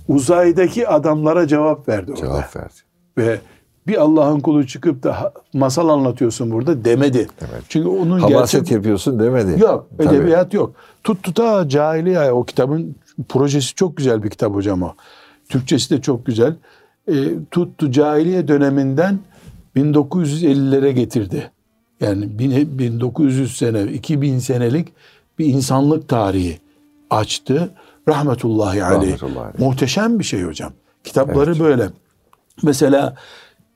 [0.08, 2.20] uzaydaki adamlara cevap verdi orada.
[2.20, 2.74] Cevap verdi.
[3.18, 3.38] Ve
[3.86, 7.28] bir Allah'ın kulu çıkıp da masal anlatıyorsun burada demedi.
[7.40, 7.62] Demedi.
[7.68, 8.70] Çünkü onun Hamaset gerçek...
[8.70, 9.60] yapıyorsun demedi.
[9.62, 10.08] Yok, Tabii.
[10.08, 10.74] edebiyat yok.
[11.04, 12.94] Tut tuta cahiliye o kitabın
[13.28, 14.94] projesi çok güzel bir kitap hocam o.
[15.48, 16.54] Türkçesi de çok güzel.
[17.08, 17.14] E,
[17.50, 19.18] tuttu cahiliye döneminden
[19.76, 21.50] 1950'lere getirdi.
[22.00, 24.88] Yani bin- 1900 sene, 2000 senelik
[25.38, 26.58] bir insanlık tarihi
[27.10, 27.70] açtı.
[28.08, 29.00] Rahmetullahi aleyh.
[29.02, 29.58] Rahmetullahi aleyh.
[29.58, 30.72] Muhteşem bir şey hocam.
[31.04, 31.88] Kitapları böyle.
[32.62, 33.14] Mesela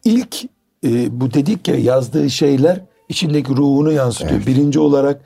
[0.04, 0.44] ilk
[0.84, 4.46] e, bu dedik ya yazdığı şeyler içindeki ruhunu yansıtıyor.
[4.46, 5.20] Birinci olarak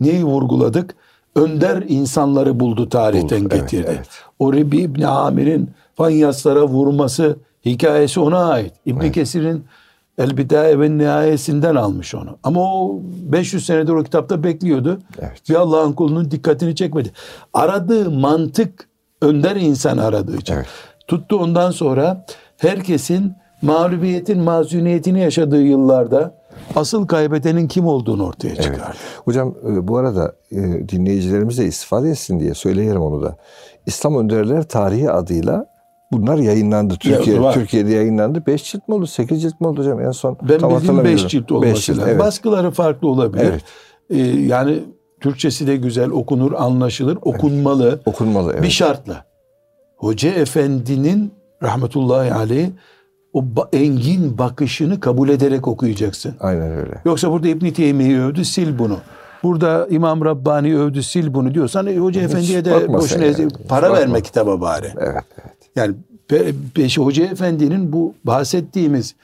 [0.00, 0.94] neyi vurguladık?
[1.34, 3.90] Önder insanları buldu tarihten Buldu, evet, getirdi.
[3.96, 4.08] evet.
[4.38, 8.72] O Rebi İbni Amir'in Fanyaslara vurması hikayesi ona ait.
[8.86, 9.64] İbni Kesir'in
[10.20, 12.38] El Bidaye ve Nihayesinden almış onu.
[12.42, 13.00] Ama o
[13.32, 14.98] 500 senedir o kitapta bekliyordu.
[15.18, 15.42] Evet.
[15.48, 17.12] Bir Allah'ın kulunun dikkatini çekmedi.
[17.54, 18.88] Aradığı mantık
[19.22, 20.54] önder insan aradığı için.
[20.54, 20.66] Evet.
[21.08, 22.24] Tuttu ondan sonra
[22.56, 26.34] herkesin mağlubiyetin mazuniyetini yaşadığı yıllarda
[26.76, 28.96] asıl kaybedenin kim olduğunu ortaya çıkardı.
[29.24, 33.36] Hocam e, bu arada e, dinleyicilerimiz de istifade etsin diye söyleyelim onu da.
[33.86, 35.66] İslam Önderler Tarihi adıyla
[36.12, 36.94] bunlar yayınlandı.
[37.00, 37.54] Türkiye var.
[37.54, 38.46] Türkiye'de yayınlandı.
[38.46, 39.06] 5 cilt mi oldu?
[39.06, 40.36] 8 cilt mi oldu hocam en son?
[40.42, 41.12] Ben Tam bildiğim hatırlamıyorum.
[41.12, 42.10] 5 cilt olması Beş cilt, lazım.
[42.10, 42.20] evet.
[42.20, 43.44] Baskıları farklı olabilir.
[43.44, 43.62] Evet.
[44.10, 44.82] Ee, yani
[45.20, 48.00] Türkçesi de güzel okunur, anlaşılır, okunmalı.
[48.06, 48.62] Okunmalı evet.
[48.62, 49.24] Bir şartla.
[49.96, 51.32] Hoca efendinin
[51.62, 52.68] rahmetullahi aleyh
[53.32, 56.34] o engin bakışını kabul ederek okuyacaksın.
[56.40, 57.00] Aynen öyle.
[57.04, 58.98] Yoksa burada İbn Teymiye'yi övdü sil bunu.
[59.42, 63.48] Burada İmam Rabbani övdü sil bunu diyorsan e, Hoca Efendi'ye de bakma boşuna yani.
[63.68, 63.98] para Bakma.
[63.98, 64.86] verme kitaba bari.
[64.98, 65.56] Evet, evet.
[65.76, 65.94] Yani
[66.28, 69.14] pe- peş Hoca Efendi'nin bu bahsettiğimiz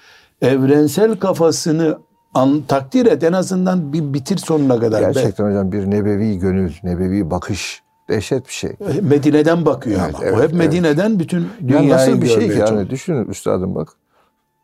[0.42, 1.98] evrensel kafasını
[2.34, 5.02] an, takdir et en azından bir bitir sonuna kadar.
[5.02, 8.72] Be- Gerçekten hocam bir nebevi gönül, nebevi bakış dehşet bir şey.
[9.02, 10.24] Medine'den bakıyor Evet, ama.
[10.24, 10.54] evet, o hep evet.
[10.54, 13.88] Medine'den bütün Ya dünyayı nasıl bir şey ki yani düşünün üstadım bak.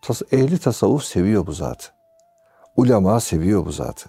[0.03, 1.87] Tas ehli tasavvuf seviyor bu zatı.
[2.77, 4.09] Ulema seviyor bu zatı.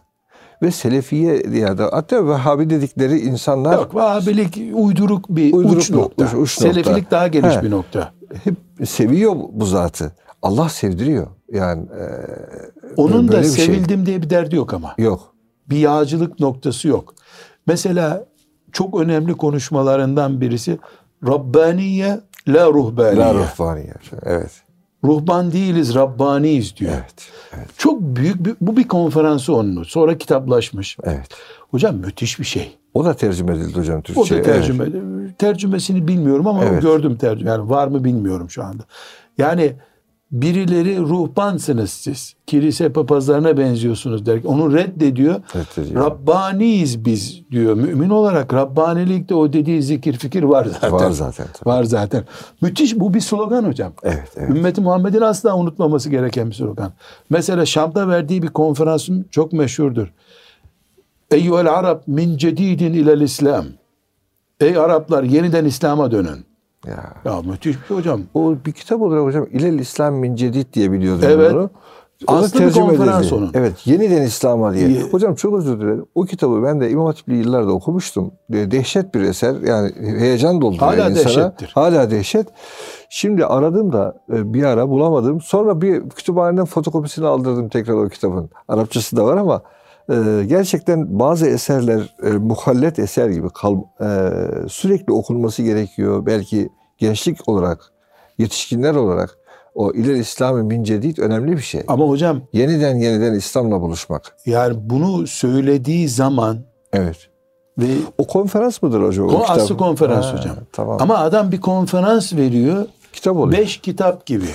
[0.64, 6.24] Ve Selefiye ya da hatta Vehhabi dedikleri insanlar Yok Vahabilik uyduruk bir Uyduruk uç nokta.
[6.26, 6.74] uç- uç nokta.
[6.74, 7.62] Selefilik daha geniş He.
[7.64, 8.14] bir nokta.
[8.44, 10.16] hep seviyor bu zatı.
[10.42, 11.28] Allah sevdiriyor.
[11.52, 12.06] Yani e,
[12.98, 13.52] Onun da şey.
[13.52, 14.96] sevildim diye bir derdi yok ama.
[14.98, 15.34] yok.
[15.70, 17.14] Bir yağcılık noktası yok.
[17.68, 18.26] Mesela
[18.72, 20.80] çok önemli konuşmalarından birisi
[21.28, 23.16] Rabbaniye la ruhbaniye.
[23.26, 23.94] La ruhbaniye.
[24.24, 24.52] Evet.
[25.04, 26.92] Ruhban değiliz, Rabbaniyiz diyor.
[26.94, 27.14] Evet.
[27.58, 27.68] Evet.
[27.78, 29.84] Çok büyük bir, bu bir konferansı onun.
[29.84, 30.98] Sonra kitaplaşmış.
[31.04, 31.28] Evet.
[31.72, 32.78] Hocam müthiş bir şey.
[32.94, 34.42] O da tercüme edildi hocam O Türkçe'ye.
[34.42, 34.86] da tercüme.
[35.38, 36.82] Tercümesini bilmiyorum ama Evet.
[36.82, 37.50] gördüm tercüme.
[37.52, 38.84] Yani var mı bilmiyorum şu anda.
[39.38, 39.74] Yani
[40.34, 42.36] birileri ruhbansınız siz.
[42.48, 44.40] Kilise papazlarına benziyorsunuz der.
[44.46, 45.42] Onu reddediyor.
[45.56, 46.06] Reddediyor.
[46.06, 47.76] Rabbaniyiz biz diyor.
[47.76, 50.92] Mümin olarak Rabbanilikte o dediği zikir fikir var zaten.
[50.92, 51.48] Var zaten.
[51.54, 51.70] tabii.
[51.70, 52.24] Var zaten.
[52.62, 53.94] Müthiş bu bir slogan hocam.
[54.04, 54.50] Evet, evet.
[54.50, 56.94] Ümmeti Muhammed'in asla unutmaması gereken bir slogan.
[57.30, 60.08] Mesela Şam'da verdiği bir konferansın çok meşhurdur.
[61.32, 63.66] Eyyuhel Arab min cedidin ilel İslam.
[64.60, 66.53] Ey Araplar yeniden İslam'a dönün.
[66.88, 67.14] Ya.
[67.26, 68.22] Ya müthiş bir şey hocam.
[68.34, 71.52] O bir kitap olarak hocam İlel İslam min Cedid diye biliyordum Evet.
[71.54, 71.70] onu.
[72.22, 73.36] Bir tercüme edildi.
[73.36, 73.52] onun.
[73.54, 73.88] Evet.
[73.88, 74.90] Yeniden İslam'a diye.
[74.90, 76.06] Ye- Hocam çok özür dilerim.
[76.16, 78.32] O kitabı ben de İmam Hatip'li yıllarda okumuştum.
[78.50, 79.56] De- Dehşet bir eser.
[79.66, 81.26] Yani heyecan dolduruyor Hala insana.
[81.26, 81.72] dehşettir.
[81.76, 82.48] Hala dehşet.
[83.10, 85.42] Şimdi aradım da e, bir ara bulamadım.
[85.42, 88.50] Sonra bir kütüphaneden fotokopisini aldırdım tekrar o kitabın.
[88.68, 89.62] Arapçası da var ama
[90.10, 94.08] e, gerçekten bazı eserler e, muhallet eser gibi kal, e,
[94.70, 96.26] sürekli okunması gerekiyor.
[96.26, 97.80] Belki gençlik olarak,
[98.38, 99.38] yetişkinler olarak
[99.76, 101.82] o iler İslam'ı min cedid önemli bir şey.
[101.88, 104.36] Ama hocam Yeniden yeniden İslam'la buluşmak.
[104.46, 106.58] yani bunu söylediği zaman
[106.94, 107.18] Evet.
[107.78, 107.86] ve
[108.18, 109.28] O konferans mıdır hocam?
[109.28, 110.56] o aslı konferans Ha, hocam.
[110.72, 110.98] Tamam.
[111.02, 112.86] Ama adam bir konferans veriyor.
[113.14, 113.60] kitap oluyor.
[113.62, 114.46] Beş kitap gibi.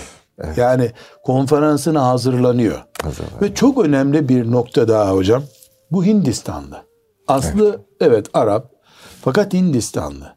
[0.57, 0.91] Yani
[1.24, 2.84] konferansına hazırlanıyor.
[3.03, 3.43] Hazırlanıyor.
[3.43, 5.43] Ve çok önemli bir nokta daha hocam.
[5.91, 6.82] Bu Hindistanlı.
[7.28, 8.70] Aslı evet, Arap
[9.22, 10.36] fakat Hindistanlı.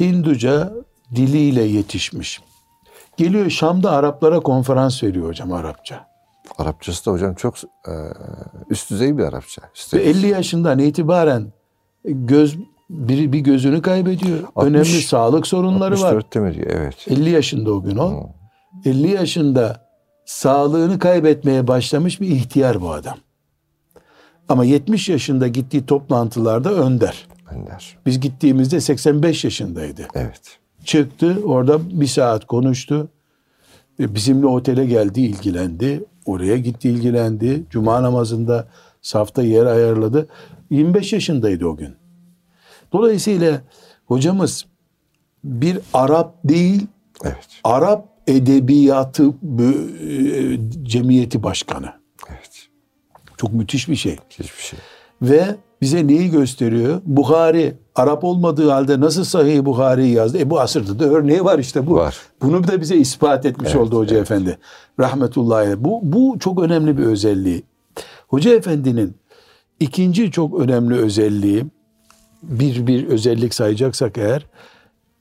[0.00, 0.72] Hinduca
[1.14, 2.42] diliyle yetişmiş.
[3.16, 6.06] Geliyor Şam'da Araplara konferans veriyor hocam Arapça.
[6.58, 7.92] Arapçası da hocam çok e,
[8.70, 9.62] üst düzey bir Arapça.
[9.62, 10.06] Ve Üstelik.
[10.06, 11.52] 50 yaşından itibaren
[12.04, 12.56] göz
[12.90, 14.38] bir, bir gözünü kaybediyor.
[14.56, 16.12] 60, Önemli sağlık sorunları var.
[16.12, 16.66] 64'te mi diyor?
[16.70, 17.06] Evet.
[17.10, 18.28] 50 yaşında o gün o.
[18.84, 19.86] 50 yaşında
[20.24, 23.18] sağlığını kaybetmeye başlamış bir ihtiyar bu adam.
[24.48, 27.26] Ama 70 yaşında gittiği toplantılarda önder.
[27.50, 27.98] Önder.
[28.06, 30.08] Biz gittiğimizde 85 yaşındaydı.
[30.14, 30.58] Evet.
[30.84, 33.08] Çıktı orada bir saat konuştu.
[34.00, 36.04] E, Bizimle otele geldi ilgilendi.
[36.26, 37.64] Oraya gitti ilgilendi.
[37.70, 38.68] Cuma namazında
[39.02, 40.28] safta yer ayarladı.
[40.70, 41.96] 25 yaşındaydı o gün.
[42.92, 43.60] Dolayısıyla
[44.06, 44.66] hocamız
[45.44, 46.86] bir Arap değil
[47.24, 47.48] Evet.
[47.64, 49.32] Arap Edebiyatı e,
[50.82, 51.92] Cemiyeti Başkanı.
[52.30, 52.68] Evet.
[53.36, 54.16] Çok müthiş bir şey.
[54.30, 54.78] Hiçbir şey.
[55.22, 57.00] Ve bize neyi gösteriyor?
[57.04, 60.38] Bukhari Arap olmadığı halde nasıl Sahih Bukhari'yi yazdı?
[60.38, 61.94] E bu asırda da örneği var işte bu.
[61.94, 62.16] Var.
[62.42, 64.58] Bunu da bize ispat etmiş Evet, oldu Hoca Efendi.
[65.00, 65.84] Rahmetullahi.
[65.84, 67.62] Bu, bu çok önemli bir özelliği.
[68.28, 69.16] Hoca Efendi'nin
[69.80, 71.66] ikinci çok önemli özelliği
[72.42, 74.46] bir bir özellik sayacaksak eğer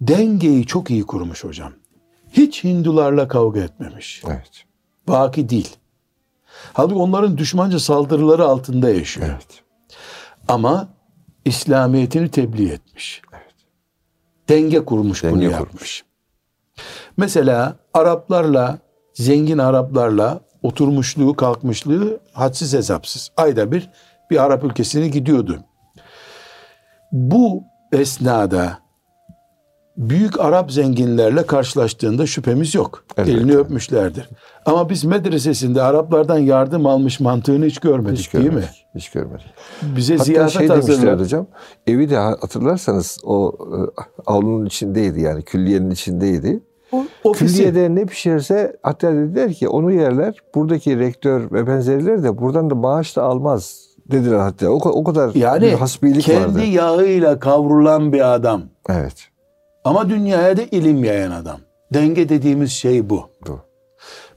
[0.02, 1.72] dengeyi çok iyi kurmuş hocam.
[2.38, 4.24] Hiç Hindularla kavga etmemiş.
[4.28, 4.64] Evet.
[5.08, 5.76] Vaki değil.
[6.74, 9.28] Halbuki onların düşmanca saldırıları altında yaşıyor.
[9.32, 9.64] Evet.
[10.48, 10.88] Ama
[11.46, 13.22] İslamiyetini tebliğ etmiş.
[14.50, 16.04] Denge kurmuş bunu Denge yapmış.
[17.18, 18.80] Mesela Araplarla,
[19.14, 23.32] zengin Araplarla oturmuşluğu, kalkmışlığı hadsiz hesapsız.
[23.38, 23.90] Ayda bir
[24.32, 25.60] bir Arap ülkesine gidiyordu.
[27.12, 28.85] Bu esnada
[29.98, 33.04] büyük Arap zenginlerle karşılaştığında şüphemiz yok.
[33.18, 33.32] Elbette.
[33.38, 34.30] Elini öpmüşlerdir.
[34.66, 38.52] Ama biz medresesinde Araplardan yardım almış mantığını hiç görmedik Hiç değil mi?
[38.52, 38.86] görmedik.
[38.96, 39.46] Hiç görmedik.
[39.82, 41.24] Bize Hatta ziyafet şey hazırladı.
[41.24, 41.48] hocam.
[41.88, 43.78] Evi de hatırlarsanız o e,
[44.26, 46.60] avlunun içindeydi yani külliyenin içindeydi.
[47.24, 47.56] Ofisi.
[47.56, 50.36] Külliyede ne pişerse hatta dediler ki onu yerler.
[50.56, 54.70] Buradaki rektör ve benzerileri de buradan da maaş da almaz dediler hatta.
[54.72, 56.66] O, o kadar bir Yani hasbilik kendi vardı.
[56.66, 58.62] yağıyla kavrulan bir adam.
[58.90, 59.28] Evet.
[59.86, 61.60] Ama dünyaya da ilim yayan adam.
[61.94, 63.30] Denge dediğimiz şey bu.
[63.48, 63.60] Bu.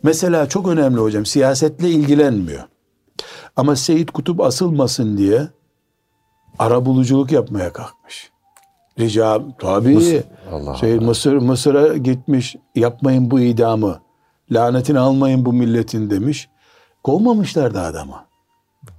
[0.03, 2.62] Mesela çok önemli hocam siyasetle ilgilenmiyor.
[3.57, 5.49] Ama Seyit Kutup asılmasın diye
[6.59, 8.30] arabuluculuk yapmaya kalkmış.
[8.99, 9.94] Rica tabii.
[9.94, 12.57] Mısır- Allah şey, Mısır Mısır'a gitmiş.
[12.74, 14.01] Yapmayın bu idamı.
[14.51, 16.49] Lanetini almayın bu milletin demiş.
[17.05, 18.14] Kovmamışlar da adamı.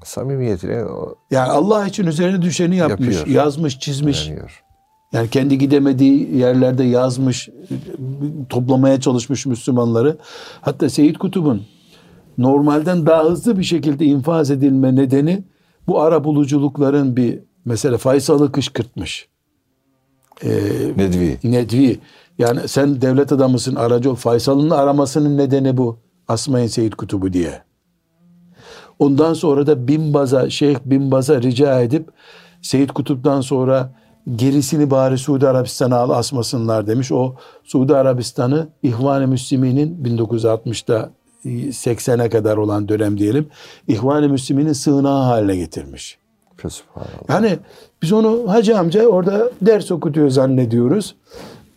[0.03, 3.35] Samimiyetine o Yani Allah için üzerine düşeni yapmış, Yapıyor.
[3.35, 4.27] yazmış, çizmiş.
[4.27, 4.63] öğreniyor.
[5.13, 7.49] Yani kendi gidemediği yerlerde yazmış,
[8.49, 10.17] toplamaya çalışmış Müslümanları.
[10.61, 11.61] Hatta Seyyid Kutub'un
[12.37, 15.43] normalden daha hızlı bir şekilde infaz edilme nedeni
[15.87, 19.27] bu ara buluculukların bir mesela Faysal'ı kışkırtmış.
[20.43, 20.49] Ee,
[20.97, 21.39] Nedvi.
[21.43, 21.99] Nedvi.
[22.39, 24.15] Yani sen devlet adamısın aracı ol.
[24.15, 25.99] Faysal'ın aramasının nedeni bu.
[26.27, 27.61] Asmayın Seyyid Kutub'u diye.
[28.99, 32.09] Ondan sonra da Binbaz'a, Şeyh Binbaz'a rica edip
[32.61, 33.95] Seyyid Kutup'tan sonra
[34.35, 37.11] gerisini bari Suudi Arabistan'a al asmasınlar demiş.
[37.11, 41.09] O Suudi Arabistan'ı İhvan-ı Müslümin'in 1960'da
[41.45, 43.47] 80'e kadar olan dönem diyelim.
[43.87, 46.17] İhvan-ı Müslümin'in sığınağı haline getirmiş.
[47.29, 47.59] Yani
[48.01, 51.15] biz onu hacı amca orada ders okutuyor zannediyoruz.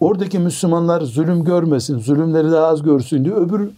[0.00, 3.70] Oradaki Müslümanlar zulüm görmesin, zulümleri daha az görsün diye öbür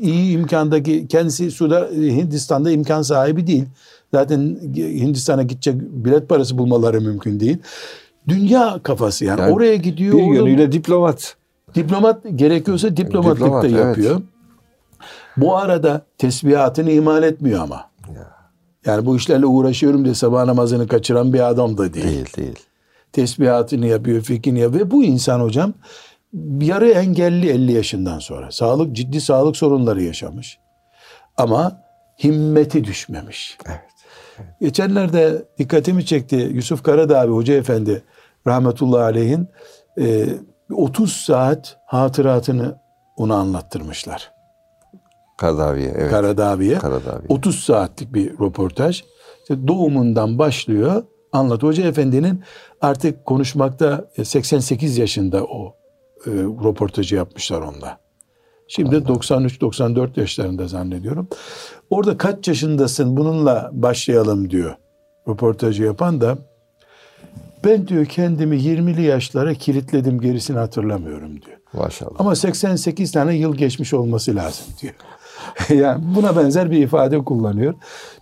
[0.00, 3.64] iyi imkandaki kendisi Suda, Hindistan'da imkan sahibi değil.
[4.14, 7.58] Zaten Hindistan'a gidecek bilet parası bulmaları mümkün değil.
[8.28, 10.18] Dünya kafası yani, Yani oraya gidiyor.
[10.18, 11.36] Bir yönüyle diplomat.
[11.74, 13.78] Diplomat gerekiyorsa diplomatlık Diplomat, da evet.
[13.78, 14.22] yapıyor.
[15.36, 17.90] Bu arada tesbihatını imal etmiyor ama.
[18.14, 18.32] Ya,
[18.86, 22.06] Yani bu işlerle uğraşıyorum diye sabah namazını kaçıran bir adam da değil.
[22.06, 22.58] değil değil.
[23.12, 24.86] tesbihatını yapıyor, fikrini yapıyor.
[24.86, 25.74] Ve bu insan hocam
[26.60, 28.50] yarı engelli 50 yaşından sonra.
[28.50, 30.58] Sağlık ciddi sağlık sorunları yaşamış.
[31.36, 31.82] Ama
[32.24, 33.58] himmeti düşmemiş.
[33.66, 33.80] Evet.
[34.60, 38.02] Geçenlerde dikkatimi çekti Yusuf Karadağ abi Hoca Efendi
[38.46, 39.48] rahmetullahi aleyhin
[40.00, 40.26] e,
[40.72, 42.78] 30 saat hatıratını
[43.16, 44.32] ona anlattırmışlar.
[45.36, 45.92] Karadaviye.
[45.96, 46.10] Evet.
[46.10, 46.78] Karadağ abiye.
[46.78, 47.26] Karadaviye.
[47.28, 49.04] 30 saatlik bir röportaj.
[49.40, 51.02] İşte doğumundan başlıyor.
[51.32, 51.62] Anlat.
[51.62, 52.42] Hoca Efendi'nin
[52.80, 55.76] artık konuşmakta e, 88 yaşında o
[56.26, 57.98] e, röportajı yapmışlar onda.
[58.68, 61.28] Şimdi 93-94 yaşlarında zannediyorum.
[61.90, 64.74] Orada kaç yaşındasın bununla başlayalım diyor.
[65.28, 66.38] Röportajı yapan da
[67.64, 71.56] ben diyor kendimi 20'li yaşlara kilitledim gerisini hatırlamıyorum diyor.
[71.72, 72.14] Maşallah.
[72.18, 74.94] Ama 88 tane yıl geçmiş olması lazım diyor.
[75.82, 77.74] yani buna benzer bir ifade kullanıyor.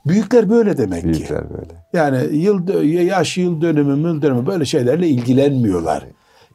[0.06, 1.08] Büyükler böyle demek ki.
[1.08, 1.84] Büyükler böyle.
[1.92, 6.06] Yani yıl yaş yıl dönümü, mül dönümü böyle şeylerle ilgilenmiyorlar.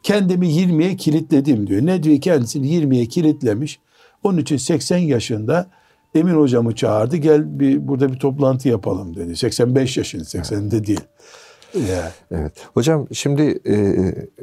[0.02, 1.86] Kendimi 20'ye kilitledim diyor.
[1.86, 3.80] Nedvi kendisini 20'ye kilitlemiş.
[4.22, 5.66] Onun için 80 yaşında
[6.14, 7.16] Emin hocamı çağırdı.
[7.16, 9.36] Gel bir burada bir toplantı yapalım dedi.
[9.36, 11.00] 85 yaşında, 80'de değil.
[11.74, 12.12] Ya.
[12.30, 12.52] Evet.
[12.74, 13.96] Hocam şimdi e,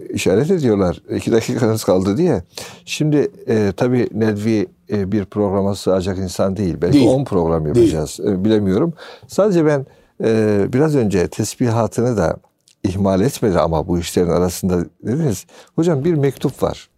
[0.09, 1.01] işaret ediyorlar.
[1.15, 2.43] iki dakikanız kaldı diye.
[2.85, 6.75] Şimdi e, tabii Nedvi e, bir programa sığacak insan değil.
[6.81, 7.07] Belki Değil.
[7.07, 8.19] 10 program yapacağız.
[8.19, 8.93] E, bilemiyorum.
[9.27, 9.85] Sadece ben
[10.23, 12.37] e, biraz önce tesbihatını da
[12.83, 15.45] ihmal etmedi ama bu işlerin arasında dediniz.
[15.75, 16.89] Hocam bir mektup var.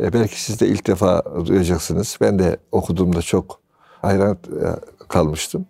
[0.00, 2.18] E, belki siz de ilk defa duyacaksınız.
[2.20, 3.60] Ben de okuduğumda çok
[4.02, 4.66] hayran e,
[5.08, 5.66] kalmıştım.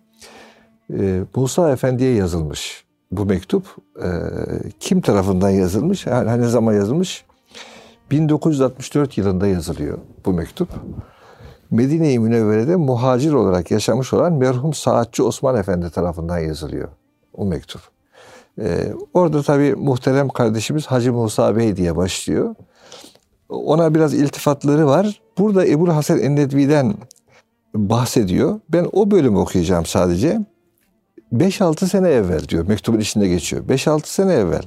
[0.99, 2.84] E, Musa Efendi'ye yazılmış
[3.17, 3.65] bu mektup.
[4.03, 4.09] E,
[4.79, 6.05] kim tarafından yazılmış?
[6.05, 7.25] Yani ne zaman yazılmış?
[8.11, 10.69] 1964 yılında yazılıyor bu mektup.
[11.71, 16.89] Medine-i Münevvere'de muhacir olarak yaşamış olan merhum Saatçı Osman Efendi tarafından yazılıyor
[17.33, 17.81] o mektup.
[18.61, 22.55] Ee, orada tabii muhterem kardeşimiz Hacı Musa Bey diye başlıyor.
[23.49, 25.21] Ona biraz iltifatları var.
[25.37, 26.93] Burada Ebu Hasan Ennedvi'den
[27.75, 28.59] bahsediyor.
[28.69, 30.45] Ben o bölümü okuyacağım sadece.
[31.33, 32.67] 5-6 sene evvel diyor.
[32.67, 33.67] Mektubun içinde geçiyor.
[33.67, 34.63] 5-6 sene evvel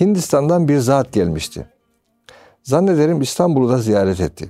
[0.00, 1.66] Hindistan'dan bir zat gelmişti.
[2.62, 4.48] Zannederim İstanbul'u da ziyaret etti.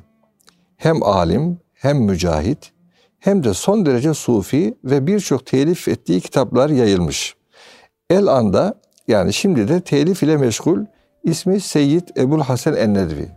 [0.77, 2.73] Hem alim, hem mücahit,
[3.19, 7.35] hem de son derece sufi ve birçok telif ettiği kitaplar yayılmış.
[8.11, 8.75] El anda
[9.09, 10.85] yani şimdi de telif ile meşgul
[11.25, 13.29] ismi Seyyid Ebul Hasan Ennedvi.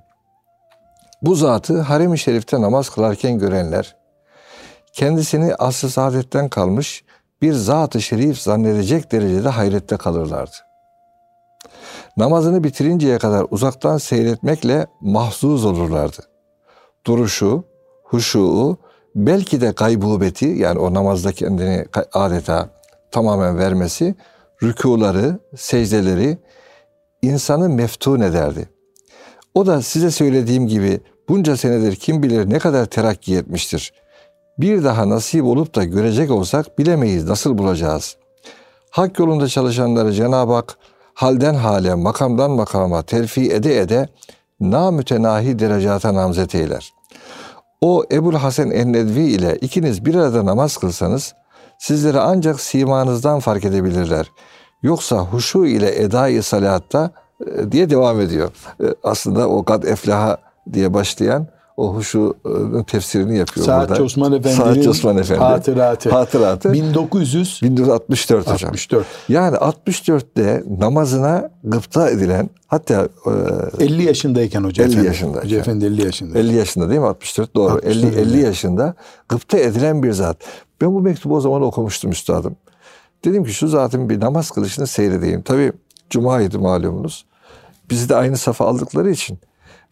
[1.22, 3.96] Bu zatı harem-i şerifte namaz kılarken görenler,
[4.94, 7.04] kendisini asr-ı saadetten kalmış
[7.42, 10.56] bir zat-ı şerif zannedecek derecede hayrette kalırlardı.
[12.18, 16.22] Namazını bitirinceye kadar uzaktan seyretmekle mahzuz olurlardı.
[17.06, 17.64] Duruşu,
[18.04, 18.78] huşuu,
[19.16, 22.70] belki de gaybubeti yani o namazda kendini adeta
[23.12, 24.16] tamamen vermesi,
[24.64, 26.38] rükuları, secdeleri
[27.22, 28.70] insanı meftun ederdi.
[29.54, 33.94] O da size söylediğim gibi bunca senedir kim bilir ne kadar terakki etmiştir.
[34.62, 38.18] Bir daha nasip olup da görecek olsak bilemeyiz nasıl bulacağız.
[38.90, 40.78] Hak yolunda çalışanları Cenab-ı Hak
[41.14, 44.10] halden hale, makamdan makama terfi ede ede
[44.60, 46.94] namütenahi derecata namzet eyler.
[47.82, 51.34] O Ebul Hasan Ennedvi ile ikiniz bir arada namaz kılsanız
[51.80, 54.32] sizleri ancak simanızdan fark edebilirler.
[54.84, 57.12] Yoksa huşu ile edai salatta
[57.48, 58.52] e, diye devam ediyor.
[58.84, 60.38] E, Aslında o kad eflaha
[60.74, 61.48] diye başlayan
[61.82, 62.36] o huşu
[62.80, 64.04] e, tefsirini yapıyor Saatçi burada.
[64.04, 65.40] Osman Efendi'nin Saatçi Osman Efendi.
[65.40, 66.10] hatıratı.
[66.10, 66.74] Hatıratı.
[66.74, 67.62] 1964.
[67.72, 68.72] 1964 hocam.
[69.30, 73.10] Yani 64'te namazına gıpta edilen hatta
[73.80, 75.08] e, 50 yaşındayken Hoca 50 Efendi.
[75.08, 75.48] yaşındayken.
[75.48, 76.40] Hoca Efendi 50 yaşında.
[76.40, 77.08] 50 yaşında değil mi?
[77.08, 77.74] 64 doğru.
[77.74, 78.40] 64 50 50 öyle.
[78.40, 78.96] yaşında
[79.30, 80.38] gıpta edilen bir zat.
[80.82, 82.56] Ben bu mektubu o zaman okumuştum üstadım.
[83.26, 85.42] Dedim ki şu zatın bir namaz kılışını seyredeyim.
[85.42, 85.72] Tabii
[86.10, 87.26] cumaydı malumunuz.
[87.90, 89.40] Bizi de aynı safa aldıkları için.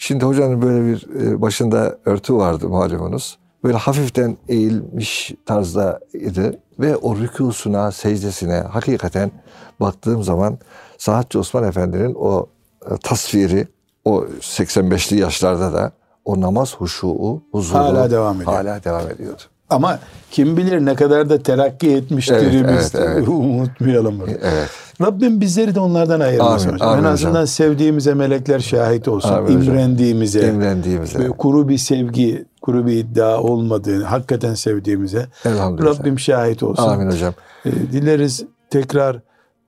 [0.02, 3.38] Şimdi hocanın böyle bir e, başında örtü vardı malumunuz.
[3.64, 6.60] Böyle hafiften eğilmiş tarzda idi.
[6.80, 9.32] Ve o rükusuna, secdesine hakikaten
[9.80, 10.58] baktığım zaman
[10.98, 12.48] Saatçi Osman Efendi'nin o
[12.92, 13.68] e, tasviri,
[14.06, 15.92] o 85'li yaşlarda da
[16.26, 18.54] o namaz huşuu, huzuru Hala devam ediyor.
[18.54, 19.42] Hala devam ediyordu.
[19.70, 20.00] Ama
[20.32, 23.28] kim bilir ne kadar da terakki etmiştir Evet, evet, evet.
[23.28, 24.30] Unutmayalım bunu.
[24.30, 24.70] Evet.
[25.02, 26.90] Rabbim bizleri de onlardan ayırmasın Amin, hocam.
[26.90, 27.14] amin en hocam.
[27.14, 29.30] azından sevdiğimize melekler şahit olsun.
[29.34, 29.62] Amin hocam.
[29.62, 31.20] İmrendiğimize, Emrendiğimize.
[31.20, 35.28] böyle kuru bir sevgi, kuru bir iddia olmadığını, hakikaten sevdiğimize.
[35.46, 36.84] Rabbim şahit olsun.
[36.84, 37.34] Amin hocam.
[37.66, 39.20] E, dileriz tekrar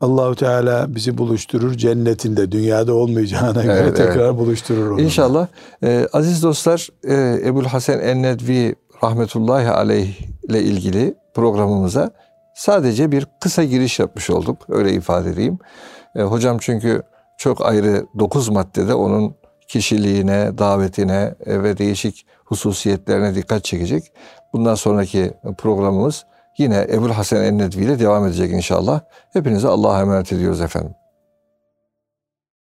[0.02, 5.02] Allahu Teala bizi buluşturur cennetinde dünyada olmayacağına göre Evet, tekrar buluşturur onu.
[5.02, 5.48] İnşallah.
[5.84, 10.14] Ee, aziz dostlar, e, Ebul Hasan Ennedvi rahmetullahi aleyh
[10.50, 12.12] ile ilgili programımıza
[12.54, 14.66] sadece bir kısa giriş yapmış olduk.
[14.70, 15.60] Öyle ifade edeyim.
[16.16, 17.04] E, hocam çünkü
[17.38, 19.36] çok ayrı 9 maddede onun
[19.68, 24.04] kişiliğine, davetine e, ve değişik hususiyetlerine dikkat çekecek.
[24.54, 26.26] Bundan sonraki programımız
[26.58, 29.02] yine Ebul Hasan Ennedvi ile devam edecek inşallah.
[29.34, 30.96] Hepinize Allah'a emanet ediyoruz efendim.